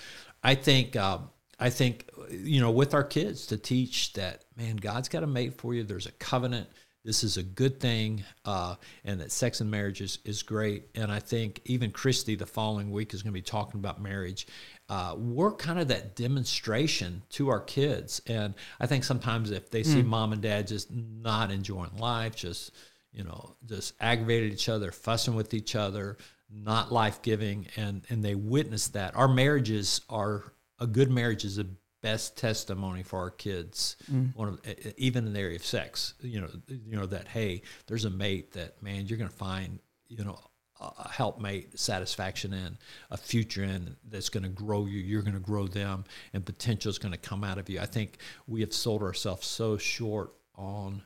i 0.43 0.53
think 0.53 0.95
um, 0.95 1.29
i 1.59 1.69
think 1.69 2.09
you 2.29 2.61
know 2.61 2.71
with 2.71 2.93
our 2.93 3.03
kids 3.03 3.47
to 3.47 3.57
teach 3.57 4.13
that 4.13 4.45
man 4.55 4.75
god's 4.75 5.09
got 5.09 5.23
a 5.23 5.27
mate 5.27 5.55
for 5.55 5.73
you 5.73 5.83
there's 5.83 6.07
a 6.07 6.11
covenant 6.13 6.67
this 7.05 7.23
is 7.23 7.37
a 7.37 7.43
good 7.43 7.79
thing, 7.79 8.23
uh, 8.43 8.75
and 9.05 9.21
that 9.21 9.31
sex 9.31 9.61
and 9.61 9.71
marriage 9.71 10.01
is, 10.01 10.19
is 10.25 10.43
great. 10.43 10.89
And 10.95 11.11
I 11.11 11.19
think 11.19 11.61
even 11.65 11.91
Christy 11.91 12.35
the 12.35 12.45
following 12.45 12.91
week 12.91 13.13
is 13.13 13.23
going 13.23 13.31
to 13.31 13.37
be 13.37 13.41
talking 13.41 13.79
about 13.79 14.01
marriage. 14.01 14.47
Uh, 14.89 15.13
we're 15.17 15.51
kind 15.53 15.79
of 15.79 15.87
that 15.89 16.15
demonstration 16.15 17.21
to 17.29 17.49
our 17.49 17.59
kids. 17.59 18.21
And 18.25 18.55
I 18.79 18.87
think 18.87 19.03
sometimes 19.03 19.51
if 19.51 19.69
they 19.69 19.83
see 19.83 20.01
mom 20.01 20.33
and 20.33 20.41
dad 20.41 20.67
just 20.67 20.91
not 20.91 21.51
enjoying 21.51 21.95
life, 21.97 22.35
just, 22.35 22.71
you 23.11 23.23
know, 23.23 23.55
just 23.67 23.93
aggravated 24.01 24.51
each 24.51 24.67
other, 24.67 24.91
fussing 24.91 25.35
with 25.35 25.53
each 25.53 25.75
other, 25.75 26.17
not 26.51 26.91
life 26.91 27.21
giving, 27.21 27.67
and, 27.77 28.03
and 28.09 28.23
they 28.23 28.33
witness 28.33 28.87
that, 28.89 29.15
our 29.15 29.27
marriages 29.27 30.01
are 30.09 30.53
a 30.79 30.87
good 30.87 31.11
marriage 31.11 31.45
is 31.45 31.59
a 31.59 31.67
best 32.01 32.37
testimony 32.37 33.03
for 33.03 33.19
our 33.19 33.29
kids. 33.29 33.97
One 34.33 34.47
of 34.47 34.61
even 34.97 35.27
in 35.27 35.33
the 35.33 35.39
area 35.39 35.57
of 35.57 35.65
sex 35.65 36.13
you 36.21 36.39
know 36.39 36.47
you 36.67 36.95
know 36.95 37.05
that 37.07 37.27
hey 37.27 37.61
there's 37.87 38.05
a 38.05 38.09
mate 38.09 38.53
that 38.53 38.81
man 38.81 39.05
you're 39.05 39.17
going 39.17 39.29
to 39.29 39.35
find 39.35 39.79
you 40.07 40.23
know 40.23 40.39
a 40.81 41.09
helpmate 41.09 41.77
satisfaction 41.77 42.53
in 42.53 42.77
a 43.11 43.17
future 43.17 43.63
in 43.63 43.95
that's 44.09 44.29
going 44.29 44.43
to 44.43 44.49
grow 44.49 44.85
you 44.85 44.99
you're 44.99 45.21
going 45.21 45.33
to 45.33 45.39
grow 45.39 45.67
them 45.67 46.05
and 46.33 46.45
potential 46.45 46.89
is 46.89 46.97
going 46.97 47.11
to 47.11 47.17
come 47.17 47.43
out 47.43 47.57
of 47.57 47.69
you. 47.69 47.79
I 47.79 47.85
think 47.85 48.17
we 48.47 48.61
have 48.61 48.73
sold 48.73 49.03
ourselves 49.03 49.45
so 49.45 49.77
short 49.77 50.33
on 50.55 51.03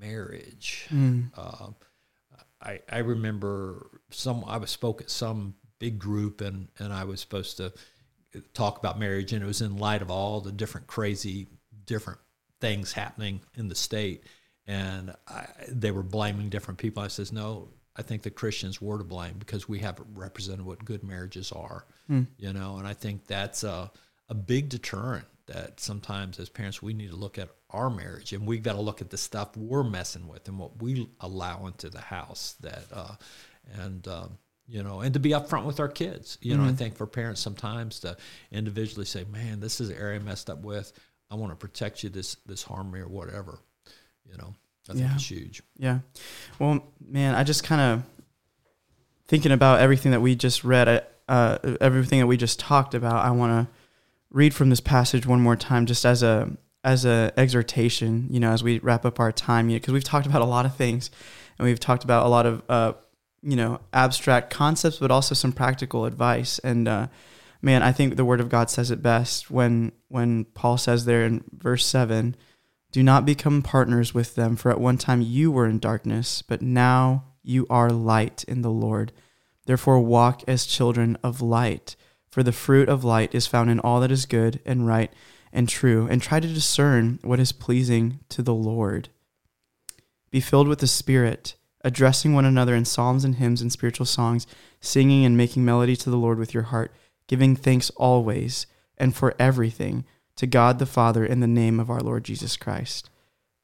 marriage. 0.00 0.88
Uh, 1.36 1.68
I, 2.60 2.80
I 2.90 2.98
remember 2.98 4.00
some 4.10 4.44
I 4.46 4.56
was 4.56 4.70
spoke 4.70 5.00
at 5.00 5.10
some 5.10 5.54
big 5.78 5.98
group 5.98 6.40
and 6.40 6.68
and 6.78 6.92
I 6.92 7.04
was 7.04 7.20
supposed 7.20 7.56
to 7.58 7.72
talk 8.52 8.78
about 8.78 8.98
marriage 8.98 9.32
and 9.32 9.42
it 9.42 9.46
was 9.46 9.62
in 9.62 9.78
light 9.78 10.02
of 10.02 10.10
all 10.10 10.40
the 10.40 10.52
different 10.52 10.86
crazy 10.86 11.46
different 11.86 12.18
things 12.60 12.92
happening 12.92 13.40
in 13.56 13.68
the 13.68 13.74
state. 13.74 14.24
And 14.66 15.14
I, 15.26 15.46
they 15.68 15.90
were 15.90 16.02
blaming 16.02 16.50
different 16.50 16.78
people. 16.78 17.02
I 17.02 17.08
says 17.08 17.32
no, 17.32 17.68
I 17.98 18.02
think 18.02 18.22
the 18.22 18.30
Christians 18.30 18.80
were 18.80 18.96
to 18.98 19.04
blame 19.04 19.34
because 19.38 19.68
we 19.68 19.80
haven't 19.80 20.06
represented 20.14 20.64
what 20.64 20.84
good 20.84 21.02
marriages 21.02 21.50
are, 21.52 21.84
you 22.38 22.52
know, 22.52 22.76
and 22.78 22.86
I 22.86 22.94
think 22.94 23.26
that's 23.26 23.64
a 23.64 23.90
a 24.30 24.34
big 24.34 24.68
deterrent 24.68 25.24
that 25.46 25.80
sometimes 25.80 26.38
as 26.38 26.50
parents 26.50 26.82
we 26.82 26.92
need 26.92 27.10
to 27.10 27.16
look 27.16 27.38
at 27.38 27.48
our 27.70 27.88
marriage 27.90 28.32
and 28.34 28.46
we've 28.46 28.62
got 28.62 28.74
to 28.74 28.80
look 28.80 29.00
at 29.00 29.08
the 29.08 29.16
stuff 29.16 29.56
we're 29.56 29.82
messing 29.82 30.28
with 30.28 30.46
and 30.48 30.58
what 30.58 30.82
we 30.82 31.08
allow 31.20 31.66
into 31.66 31.88
the 31.88 32.00
house 32.00 32.54
that 32.60 32.84
uh, 32.92 33.14
and 33.80 34.06
um, 34.06 34.36
you 34.66 34.82
know 34.82 35.00
and 35.00 35.14
to 35.14 35.20
be 35.20 35.30
upfront 35.30 35.64
with 35.64 35.80
our 35.80 35.88
kids. 35.88 36.36
You 36.42 36.56
know 36.56 36.64
i 36.64 36.72
think 36.72 36.96
for 36.96 37.06
parents 37.06 37.40
sometimes 37.40 38.00
to 38.00 38.16
individually 38.52 39.06
say 39.06 39.24
man 39.24 39.60
this 39.60 39.80
is 39.80 39.88
an 39.88 39.96
area 39.96 40.20
I 40.20 40.22
messed 40.22 40.50
up 40.50 40.62
with. 40.62 40.92
I 41.30 41.34
want 41.34 41.52
to 41.52 41.56
protect 41.56 42.02
you 42.02 42.10
this 42.10 42.36
this 42.46 42.62
harm 42.62 42.90
me 42.90 43.00
or 43.00 43.08
whatever 43.08 43.58
you 44.30 44.36
know 44.36 44.54
i 44.88 44.92
think 44.92 45.04
Yeah. 45.06 45.14
it's 45.14 45.30
huge 45.30 45.62
Yeah. 45.78 45.98
Well, 46.58 46.84
man, 47.06 47.34
I 47.34 47.44
just 47.44 47.62
kind 47.64 47.80
of 47.80 48.02
thinking 49.26 49.52
about 49.52 49.80
everything 49.80 50.12
that 50.12 50.20
we 50.20 50.34
just 50.34 50.64
read, 50.64 51.04
uh, 51.28 51.58
everything 51.80 52.18
that 52.20 52.26
we 52.26 52.36
just 52.36 52.58
talked 52.58 52.94
about. 52.94 53.24
I 53.24 53.30
want 53.30 53.52
to 53.68 53.72
read 54.30 54.54
from 54.54 54.70
this 54.70 54.80
passage 54.80 55.26
one 55.26 55.40
more 55.40 55.56
time, 55.56 55.86
just 55.86 56.04
as 56.04 56.22
a 56.22 56.50
as 56.84 57.04
a 57.04 57.32
exhortation. 57.36 58.28
You 58.30 58.40
know, 58.40 58.52
as 58.52 58.62
we 58.62 58.78
wrap 58.78 59.04
up 59.04 59.20
our 59.20 59.32
time, 59.32 59.68
because 59.68 59.92
we've 59.92 60.04
talked 60.04 60.26
about 60.26 60.42
a 60.42 60.46
lot 60.46 60.64
of 60.66 60.74
things, 60.74 61.10
and 61.58 61.66
we've 61.66 61.80
talked 61.80 62.04
about 62.04 62.26
a 62.26 62.28
lot 62.28 62.46
of 62.46 62.62
uh, 62.68 62.92
you 63.42 63.56
know 63.56 63.80
abstract 63.92 64.50
concepts, 64.50 64.98
but 64.98 65.10
also 65.10 65.34
some 65.34 65.52
practical 65.52 66.04
advice. 66.06 66.58
And 66.60 66.88
uh, 66.88 67.06
man, 67.62 67.82
I 67.82 67.92
think 67.92 68.16
the 68.16 68.24
Word 68.24 68.40
of 68.40 68.48
God 68.48 68.70
says 68.70 68.90
it 68.90 69.02
best 69.02 69.50
when 69.50 69.92
when 70.08 70.44
Paul 70.46 70.78
says 70.78 71.04
there 71.04 71.24
in 71.24 71.44
verse 71.52 71.84
seven. 71.86 72.34
Do 72.90 73.02
not 73.02 73.26
become 73.26 73.62
partners 73.62 74.14
with 74.14 74.34
them, 74.34 74.56
for 74.56 74.70
at 74.70 74.80
one 74.80 74.96
time 74.96 75.20
you 75.20 75.50
were 75.50 75.66
in 75.66 75.78
darkness, 75.78 76.42
but 76.42 76.62
now 76.62 77.24
you 77.42 77.66
are 77.68 77.90
light 77.90 78.44
in 78.44 78.62
the 78.62 78.70
Lord. 78.70 79.12
Therefore, 79.66 80.00
walk 80.00 80.42
as 80.48 80.64
children 80.64 81.18
of 81.22 81.42
light, 81.42 81.96
for 82.30 82.42
the 82.42 82.52
fruit 82.52 82.88
of 82.88 83.04
light 83.04 83.34
is 83.34 83.46
found 83.46 83.70
in 83.70 83.80
all 83.80 84.00
that 84.00 84.10
is 84.10 84.24
good 84.24 84.60
and 84.64 84.86
right 84.86 85.12
and 85.52 85.68
true, 85.68 86.06
and 86.10 86.22
try 86.22 86.40
to 86.40 86.48
discern 86.48 87.18
what 87.22 87.40
is 87.40 87.52
pleasing 87.52 88.20
to 88.30 88.42
the 88.42 88.54
Lord. 88.54 89.10
Be 90.30 90.40
filled 90.40 90.68
with 90.68 90.78
the 90.78 90.86
Spirit, 90.86 91.54
addressing 91.82 92.34
one 92.34 92.44
another 92.44 92.74
in 92.74 92.84
psalms 92.84 93.24
and 93.24 93.36
hymns 93.36 93.62
and 93.62 93.72
spiritual 93.72 94.06
songs, 94.06 94.46
singing 94.80 95.24
and 95.24 95.36
making 95.36 95.64
melody 95.64 95.96
to 95.96 96.10
the 96.10 96.18
Lord 96.18 96.38
with 96.38 96.52
your 96.52 96.64
heart, 96.64 96.92
giving 97.26 97.54
thanks 97.56 97.90
always 97.96 98.66
and 98.96 99.14
for 99.14 99.34
everything 99.38 100.04
to 100.38 100.46
God 100.46 100.78
the 100.78 100.86
Father 100.86 101.26
in 101.26 101.40
the 101.40 101.46
name 101.46 101.80
of 101.80 101.90
our 101.90 102.00
Lord 102.00 102.24
Jesus 102.24 102.56
Christ. 102.56 103.10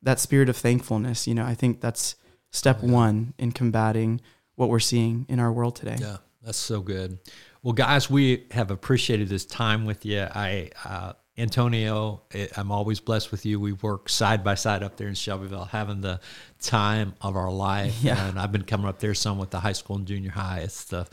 That 0.03 0.21
spirit 0.21 0.49
of 0.49 0.57
thankfulness, 0.57 1.27
you 1.27 1.35
know, 1.35 1.45
I 1.45 1.55
think 1.55 1.81
that's 1.81 2.17
step 2.51 2.83
one 2.83 3.33
in 3.39 3.53
combating 3.53 4.21
what 4.57 4.69
we're 4.69 4.81
seeing 4.81 5.25
in 5.29 5.39
our 5.39 5.53
world 5.53 5.77
today. 5.77 5.97
Yeah, 6.01 6.17
that's 6.43 6.59
so 6.59 6.81
good. 6.81 7.19
Well, 7.63 7.75
guys, 7.75 8.11
we 8.11 8.47
have 8.51 8.73
appreciated 8.73 9.29
this 9.29 9.47
time 9.47 9.87
with 9.87 10.05
you. 10.05 10.27
I, 10.35 10.71
uh, 10.85 11.13
Antonio, 11.39 12.23
eh, 12.33 12.49
I'm 12.57 12.73
always 12.73 12.99
blessed 12.99 13.31
with 13.31 13.47
you. 13.47 13.61
We 13.61 13.73
work 13.73 14.09
side 14.09 14.43
by 14.43 14.57
side 14.57 14.83
up 14.83 14.97
there 14.97 15.09
in 15.09 15.15
Shelbyville, 15.15 15.67
having 15.67 16.01
the 16.01 16.21
time 16.61 17.15
of 17.21 17.37
our 17.37 17.53
life. 17.53 18.03
Yeah. 18.03 18.29
And 18.29 18.39
I've 18.39 18.53
been 18.53 18.65
coming 18.65 18.89
up 18.89 18.99
there 18.99 19.15
some 19.15 19.39
with 19.39 19.51
the 19.51 19.61
high 19.61 19.73
school 19.73 19.97
and 19.97 20.07
junior 20.07 20.31
high. 20.33 20.59
It's 20.59 20.85
the, 20.85 21.07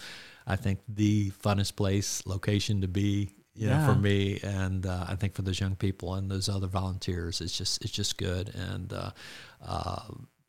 I 0.46 0.56
think, 0.56 0.80
the 0.90 1.30
funnest 1.32 1.76
place, 1.76 2.26
location 2.26 2.82
to 2.82 2.88
be. 2.88 3.30
You 3.54 3.68
know, 3.68 3.86
for 3.86 3.96
me, 3.96 4.40
and 4.44 4.86
uh, 4.86 5.06
I 5.10 5.16
think 5.16 5.36
for 5.36 5.42
those 5.42 5.60
young 5.60 5.76
people 5.76 6.16
and 6.16 6.32
those 6.32 6.48
other 6.48 6.68
volunteers, 6.68 7.42
it's 7.42 7.58
just 7.58 7.84
it's 7.84 7.92
just 7.92 8.18
good, 8.18 8.56
and 8.56 8.94
uh, 8.94 9.12
uh, 9.66 10.04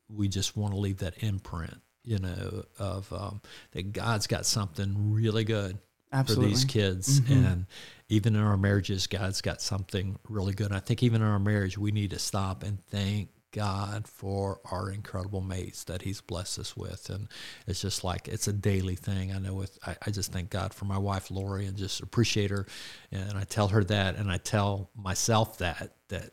we 0.09 0.29
just 0.29 0.57
want 0.57 0.73
to 0.73 0.79
leave 0.79 0.99
that 0.99 1.21
imprint, 1.23 1.81
you 2.05 2.19
know, 2.19 2.65
of 2.79 3.13
um, 3.13 3.41
that 3.73 3.93
God's 3.93 4.29
got 4.29 4.47
something 4.47 5.13
really 5.13 5.43
good 5.43 5.79
Absolutely. 6.13 6.45
for 6.45 6.49
these 6.51 6.65
kids, 6.65 7.21
and 7.29 7.67
even 8.09 8.37
in 8.37 8.43
our 8.43 8.57
marriages, 8.57 9.09
God's 9.09 9.41
got 9.41 9.61
something 9.61 10.17
really 10.29 10.55
good. 10.55 10.71
I 10.71 10.79
think 10.79 11.03
even 11.03 11.23
in 11.23 11.29
our 11.29 11.41
marriage, 11.41 11.77
we 11.77 11.91
need 11.91 12.11
to 12.11 12.21
stop 12.21 12.63
and 12.63 12.79
thank 12.87 13.31
God 13.53 14.09
for 14.09 14.61
our 14.71 14.91
incredible 14.91 15.41
mates 15.41 15.85
that 15.85 16.03
He's 16.03 16.21
blessed 16.21 16.59
us 16.59 16.77
with, 16.77 17.11
and 17.11 17.29
it's 17.67 17.81
just 17.81 18.03
like 18.03 18.29
it's 18.29 18.49
a 18.49 18.53
daily 18.53 18.97
thing. 18.97 19.33
I 19.33 19.39
know 19.39 19.55
with 19.55 19.79
I, 19.87 19.97
I 20.07 20.11
just 20.11 20.33
thank 20.33 20.51
God 20.51 20.75
for 20.75 20.87
my 20.87 20.99
wife 20.99 21.31
Lori 21.31 21.67
and 21.67 21.77
just 21.77 22.01
appreciate 22.01 22.51
her, 22.51 22.67
and 23.11 23.39
I 23.39 23.45
tell 23.45 23.69
her 23.69 23.85
that, 23.85 24.17
and 24.17 24.31
I 24.31 24.39
tell 24.39 24.91
myself 24.97 25.59
that 25.59 25.95
that 26.09 26.33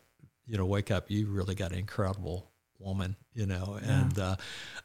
you 0.50 0.58
know, 0.58 0.66
wake 0.66 0.90
up, 0.90 1.10
you 1.10 1.28
really 1.28 1.54
got 1.54 1.70
an 1.70 1.78
incredible 1.78 2.50
woman, 2.80 3.14
you 3.34 3.46
know. 3.46 3.78
And 3.80 4.18
uh, 4.18 4.36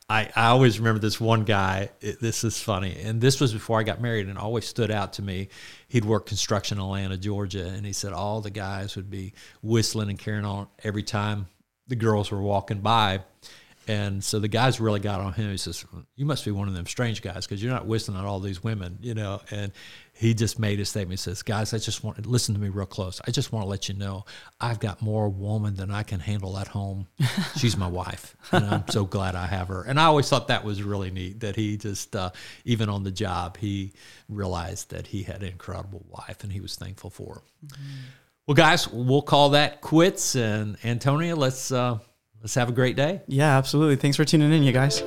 I, 0.07 0.29
I 0.35 0.47
always 0.47 0.77
remember 0.79 0.99
this 0.99 1.19
one 1.19 1.43
guy. 1.43 1.89
It, 2.01 2.21
this 2.21 2.43
is 2.43 2.61
funny, 2.61 2.95
and 3.01 3.19
this 3.19 3.41
was 3.41 3.51
before 3.51 3.79
I 3.79 3.83
got 3.83 3.99
married, 3.99 4.27
and 4.27 4.37
always 4.37 4.67
stood 4.67 4.91
out 4.91 5.13
to 5.13 5.23
me. 5.23 5.49
He'd 5.87 6.05
work 6.05 6.27
construction 6.27 6.77
in 6.77 6.83
Atlanta, 6.83 7.17
Georgia, 7.17 7.65
and 7.65 7.83
he 7.83 7.93
said 7.93 8.13
all 8.13 8.41
the 8.41 8.51
guys 8.51 8.95
would 8.95 9.09
be 9.09 9.33
whistling 9.63 10.09
and 10.09 10.19
carrying 10.19 10.45
on 10.45 10.67
every 10.83 11.03
time 11.03 11.47
the 11.87 11.95
girls 11.95 12.31
were 12.31 12.41
walking 12.41 12.79
by. 12.79 13.21
And 13.87 14.23
so 14.23 14.39
the 14.39 14.47
guys 14.47 14.79
really 14.79 14.99
got 14.99 15.21
on 15.21 15.33
him. 15.33 15.51
He 15.51 15.57
says, 15.57 15.85
"You 16.15 16.25
must 16.25 16.43
be 16.43 16.49
one 16.49 16.67
of 16.67 16.73
them 16.73 16.87
strange 16.87 17.21
guys 17.21 17.45
because 17.45 17.61
you're 17.61 17.71
not 17.71 17.85
whistling 17.85 18.17
at 18.17 18.25
all 18.25 18.39
these 18.39 18.63
women, 18.63 18.97
you 18.99 19.13
know." 19.13 19.41
And 19.51 19.71
he 20.11 20.33
just 20.33 20.57
made 20.57 20.79
a 20.79 20.85
statement. 20.85 21.19
He 21.19 21.23
says, 21.23 21.43
"Guys, 21.43 21.71
I 21.71 21.77
just 21.77 22.03
want 22.03 22.23
to 22.23 22.27
listen 22.27 22.55
to 22.55 22.61
me 22.61 22.69
real 22.69 22.87
close. 22.87 23.21
I 23.27 23.31
just 23.31 23.51
want 23.51 23.63
to 23.63 23.69
let 23.69 23.87
you 23.87 23.93
know 23.93 24.25
I've 24.59 24.79
got 24.79 25.03
more 25.03 25.29
woman 25.29 25.75
than 25.75 25.91
I 25.91 26.01
can 26.01 26.19
handle 26.19 26.57
at 26.57 26.69
home. 26.69 27.07
She's 27.57 27.77
my 27.77 27.87
wife, 27.87 28.35
and 28.51 28.65
I'm 28.65 28.87
so 28.89 29.05
glad 29.05 29.35
I 29.35 29.45
have 29.45 29.67
her." 29.67 29.83
And 29.83 29.99
I 29.99 30.05
always 30.05 30.27
thought 30.27 30.47
that 30.47 30.63
was 30.63 30.81
really 30.81 31.11
neat 31.11 31.41
that 31.41 31.55
he 31.55 31.77
just 31.77 32.15
uh, 32.15 32.31
even 32.63 32.89
on 32.89 33.03
the 33.03 33.11
job 33.11 33.57
he 33.57 33.93
realized 34.29 34.89
that 34.89 35.07
he 35.07 35.21
had 35.23 35.43
an 35.43 35.49
incredible 35.49 36.03
wife 36.09 36.43
and 36.43 36.51
he 36.51 36.59
was 36.59 36.75
thankful 36.75 37.11
for 37.11 37.35
her. 37.35 37.41
Well, 38.47 38.55
guys, 38.55 38.87
we'll 38.87 39.23
call 39.23 39.49
that 39.51 39.81
quits. 39.81 40.35
And 40.35 40.77
Antonia, 40.83 41.35
let's 41.35 41.71
uh, 41.71 41.97
let's 42.41 42.53
have 42.55 42.69
a 42.69 42.73
great 42.73 42.95
day. 42.95 43.21
Yeah, 43.27 43.57
absolutely. 43.57 43.95
Thanks 43.95 44.17
for 44.17 44.25
tuning 44.25 44.53
in, 44.53 44.61
you 44.61 44.71
guys. 44.71 45.01